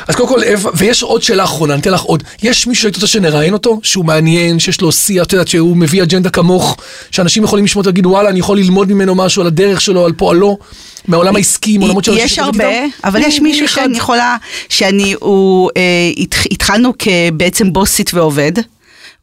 אז 0.08 0.16
קודם 0.16 0.30
כל, 0.30 0.44
אווה, 0.44 0.72
ויש 0.78 1.04
עוד 1.04 1.24
שאלה 1.24 1.44
אחרונה, 1.44 1.74
אני 1.74 1.82
אתן 1.82 1.92
לך 1.92 2.02
עוד. 2.02 2.24
יש 2.44 2.68
מישהו 2.68 2.82
שהיית 2.82 2.96
רוצה 2.96 3.08
שנראיין 3.08 3.54
אותו, 3.54 3.80
שהוא 3.84 4.06
מעניין, 4.06 4.60
שיש 4.60 4.82
לו 4.82 4.92
שיא, 4.92 5.22
את 5.22 5.34
יודעת, 5.34 5.48
שהוא 5.48 5.78
מביא 5.78 6.04
אג'נדה 6.04 6.30
כמוך, 6.30 6.78
שאנשים 7.12 7.44
יכולים 7.44 7.66
לשמוע 7.66 7.84
ולהגיד, 7.84 8.06
וואלה, 8.06 8.30
אני 8.30 8.40
יכול 8.40 8.58
ללמוד 8.58 8.92
ממנו 8.92 9.16
משהו 9.16 9.42
על 9.42 9.48
הדרך 9.48 9.82
שלו, 9.82 10.06
על 10.06 10.14
פועלו, 10.14 10.58
מהעולם 11.08 11.36
העסקי, 11.36 11.78
מעולמות 11.78 12.04
של 12.04 12.18
יש 12.18 12.40
הרבה? 12.40 12.64
אבל 13.04 13.22
יש 13.22 13.40
מי 13.40 13.50
מישהו? 13.50 13.68
שאני 13.68 13.98
יכולה, 13.98 14.38
שאני, 14.70 15.16
הוא, 15.20 15.70
אה, 15.78 15.82
התח- 16.18 16.46
התחלנו 16.52 16.94
כבעצם 17.00 17.74
בוסית 17.74 18.14
ועובד, 18.14 18.52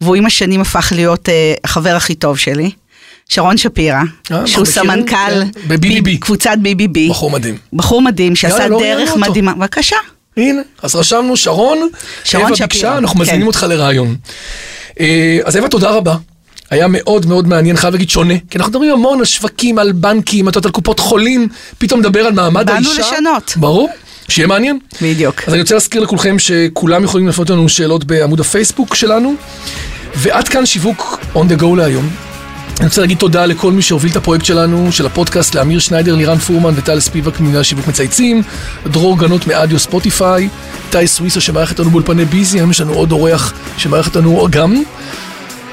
והוא 0.00 0.14
עם 0.16 0.26
השנים 0.26 0.60
הפך 0.60 0.92
להיות 0.96 1.28
אה, 1.28 1.54
החבר 1.64 1.96
הכי 1.96 2.14
טוב 2.14 2.38
שלי, 2.38 2.70
שרון 3.28 3.56
שפירא, 3.56 4.00
אה, 4.32 4.46
שהוא 4.46 4.64
סמנכ"ל 4.64 5.14
כן, 5.68 6.16
קבוצת 6.20 6.56
BBB. 6.62 7.10
בחור 7.10 7.30
מדהים. 7.30 7.56
בחור 7.72 8.02
מדהים, 8.02 8.36
שעשה 8.36 8.68
לא 8.68 8.78
דרך. 8.80 9.16
מדהימה. 9.16 9.54
בבקשה. 9.54 9.96
הנה, 10.36 10.62
אז 10.82 10.94
רשמנו, 10.96 11.36
שרון, 11.36 11.88
שרון 12.24 12.56
שפירא, 12.56 12.98
אנחנו 12.98 13.16
כן. 13.16 13.22
מזמינים 13.22 13.46
אותך 13.46 13.66
לראיון. 13.68 14.16
אה, 15.00 15.38
אז 15.44 15.56
אווה, 15.56 15.68
תודה 15.68 15.90
רבה. 15.90 16.16
היה 16.72 16.86
מאוד 16.88 17.26
מאוד 17.26 17.48
מעניין, 17.48 17.76
חייב 17.76 17.94
להגיד 17.94 18.10
שונה, 18.10 18.34
כי 18.50 18.58
אנחנו 18.58 18.70
מדברים 18.70 18.92
המון 18.92 19.18
על 19.18 19.24
שווקים, 19.24 19.78
על 19.78 19.92
בנקים, 19.92 20.48
את 20.48 20.56
יודעת, 20.56 20.66
על 20.66 20.72
קופות 20.72 21.00
חולים, 21.00 21.48
פתאום 21.78 22.00
נדבר 22.00 22.20
על 22.20 22.32
מעמד 22.32 22.66
באנו 22.66 22.88
האישה. 22.88 23.02
לשנות. 23.14 23.52
ברור, 23.56 23.88
שיהיה 24.28 24.46
מעניין. 24.46 24.78
בדיוק. 25.02 25.42
אז 25.46 25.52
אני 25.52 25.62
רוצה 25.62 25.74
להזכיר 25.74 26.02
לכולכם 26.02 26.38
שכולם 26.38 27.04
יכולים 27.04 27.28
לפנות 27.28 27.50
לנו 27.50 27.68
שאלות 27.68 28.04
בעמוד 28.04 28.40
הפייסבוק 28.40 28.94
שלנו, 28.94 29.34
ועד 30.16 30.48
כאן 30.48 30.66
שיווק 30.66 31.18
on 31.34 31.38
the 31.38 31.62
go 31.62 31.76
להיום. 31.76 32.10
אני 32.78 32.86
רוצה 32.86 33.00
להגיד 33.00 33.18
תודה 33.18 33.46
לכל 33.46 33.72
מי 33.72 33.82
שהוביל 33.82 34.10
את 34.10 34.16
הפרויקט 34.16 34.44
שלנו, 34.44 34.92
של 34.92 35.06
הפודקאסט, 35.06 35.54
לאמיר 35.54 35.78
שניידר, 35.78 36.14
לירן 36.14 36.38
פורמן 36.38 36.72
וטל 36.76 37.00
ספיבק 37.00 37.40
ממנהל 37.40 37.62
שיווק 37.62 37.88
מצייצים, 37.88 38.42
דרור 38.86 39.18
גנות 39.18 39.46
מאדיו 39.46 39.78
ספוטיפיי, 39.78 40.48
טי 40.90 41.06
סוויסה 41.06 41.40
שמערך 41.40 41.70
אותנו 41.70 41.90
באולפני 41.90 42.24
ביזי, 42.24 42.58
היום 42.58 42.70
יש 42.70 42.80
לנו 42.80 42.92
עוד 42.92 43.12
אורח 43.12 43.52
שמערך 43.76 44.06
אותנו 44.06 44.46
גם. 44.50 44.82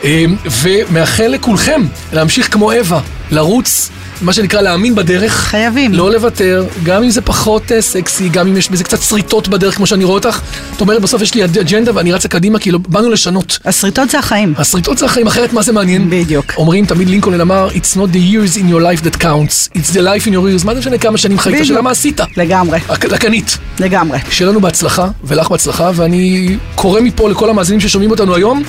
אמ, 0.03 0.35
ומאחל 0.61 1.27
לכולכם 1.27 1.81
להמשיך 2.13 2.53
כמו 2.53 2.71
אווה, 2.71 3.01
לרוץ, 3.31 3.89
מה 4.21 4.33
שנקרא 4.33 4.61
להאמין 4.61 4.95
בדרך. 4.95 5.33
חייבים. 5.33 5.93
לא 5.93 6.11
לוותר, 6.11 6.65
גם 6.83 7.03
אם 7.03 7.09
זה 7.09 7.21
פחות 7.21 7.71
אה, 7.71 7.81
סקסי, 7.81 8.29
גם 8.29 8.47
אם 8.47 8.57
יש 8.57 8.69
בזה 8.69 8.83
קצת 8.83 9.01
שריטות 9.01 9.47
בדרך 9.47 9.75
כמו 9.75 9.87
שאני 9.87 10.03
רואה 10.03 10.15
אותך. 10.15 10.41
את 10.75 10.81
אומרת 10.81 11.01
בסוף 11.01 11.21
יש 11.21 11.33
לי 11.33 11.43
אג'נדה 11.43 11.91
ואני 11.95 12.11
רצה 12.11 12.27
קדימה 12.27 12.59
כי 12.59 12.71
לא, 12.71 12.79
באנו 12.87 13.09
לשנות. 13.09 13.59
השריטות 13.65 14.09
זה 14.09 14.19
החיים. 14.19 14.53
השריטות 14.57 14.97
זה 14.97 15.05
החיים, 15.05 15.27
אחרת 15.27 15.53
מה 15.53 15.61
זה 15.61 15.71
מעניין? 15.71 16.09
בדיוק. 16.09 16.53
אומרים 16.57 16.85
תמיד 16.85 17.09
לינקולן 17.09 17.41
אמר, 17.41 17.69
It's 17.69 17.95
not 17.95 18.13
the 18.13 18.33
years 18.33 18.57
in 18.57 18.71
your 18.71 18.81
life 18.81 19.05
that 19.05 19.21
counts, 19.21 19.77
it's 19.77 19.93
the 19.93 20.01
life 20.01 20.25
in 20.25 20.31
your 20.31 20.61
years. 20.61 20.65
מה 20.65 20.73
זה 20.73 20.79
משנה 20.79 20.97
כמה 20.97 21.17
שנים 21.17 21.39
חיית. 21.39 21.61
השאלה 21.61 21.81
מה 21.81 21.91
עשית? 21.91 22.21
לגמרי, 22.37 22.79
לקנית. 23.11 23.57
לגמרי. 23.79 24.19
שיהיה 24.29 24.51
לנו 24.51 24.61
בהצלחה, 24.61 25.07
ולך 25.23 25.49
בהצלחה, 25.49 25.91
ואני 25.95 26.57
קורא 26.75 27.01
מפה 27.01 27.29
לכל 27.29 27.49
המאזינים 27.49 27.79
ששומעים 27.79 28.11
אותנו 28.11 28.35
היום, 28.35 28.63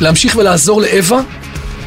להמשיך 0.00 0.36
ולעזור 0.36 0.82
לאווה. 0.82 1.20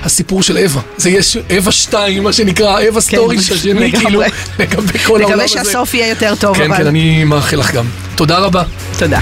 הסיפור 0.03 0.43
של 0.43 0.57
אווה, 0.57 0.81
זה 0.97 1.09
יש 1.09 1.37
אווה 1.57 1.71
2, 1.71 2.23
מה 2.23 2.33
שנקרא, 2.33 2.81
אווה 2.87 3.01
סטורי 3.01 3.41
של 3.41 3.53
השני, 3.55 3.73
לגמרי. 3.73 3.91
כאילו, 4.05 4.21
לגבי 4.59 4.99
כל 4.99 5.21
העולם 5.21 5.39
נקווה 5.39 5.43
הזה. 5.43 5.53
שהסוף 5.53 5.93
יהיה 5.93 6.07
יותר 6.07 6.33
טוב, 6.39 6.57
כן, 6.57 6.63
אבל... 6.63 6.77
כן, 6.77 6.87
אני 6.87 7.23
מאחל 7.23 7.57
לך 7.57 7.73
גם. 7.73 7.85
תודה 8.15 8.39
רבה. 8.39 8.63
תודה. 8.99 9.19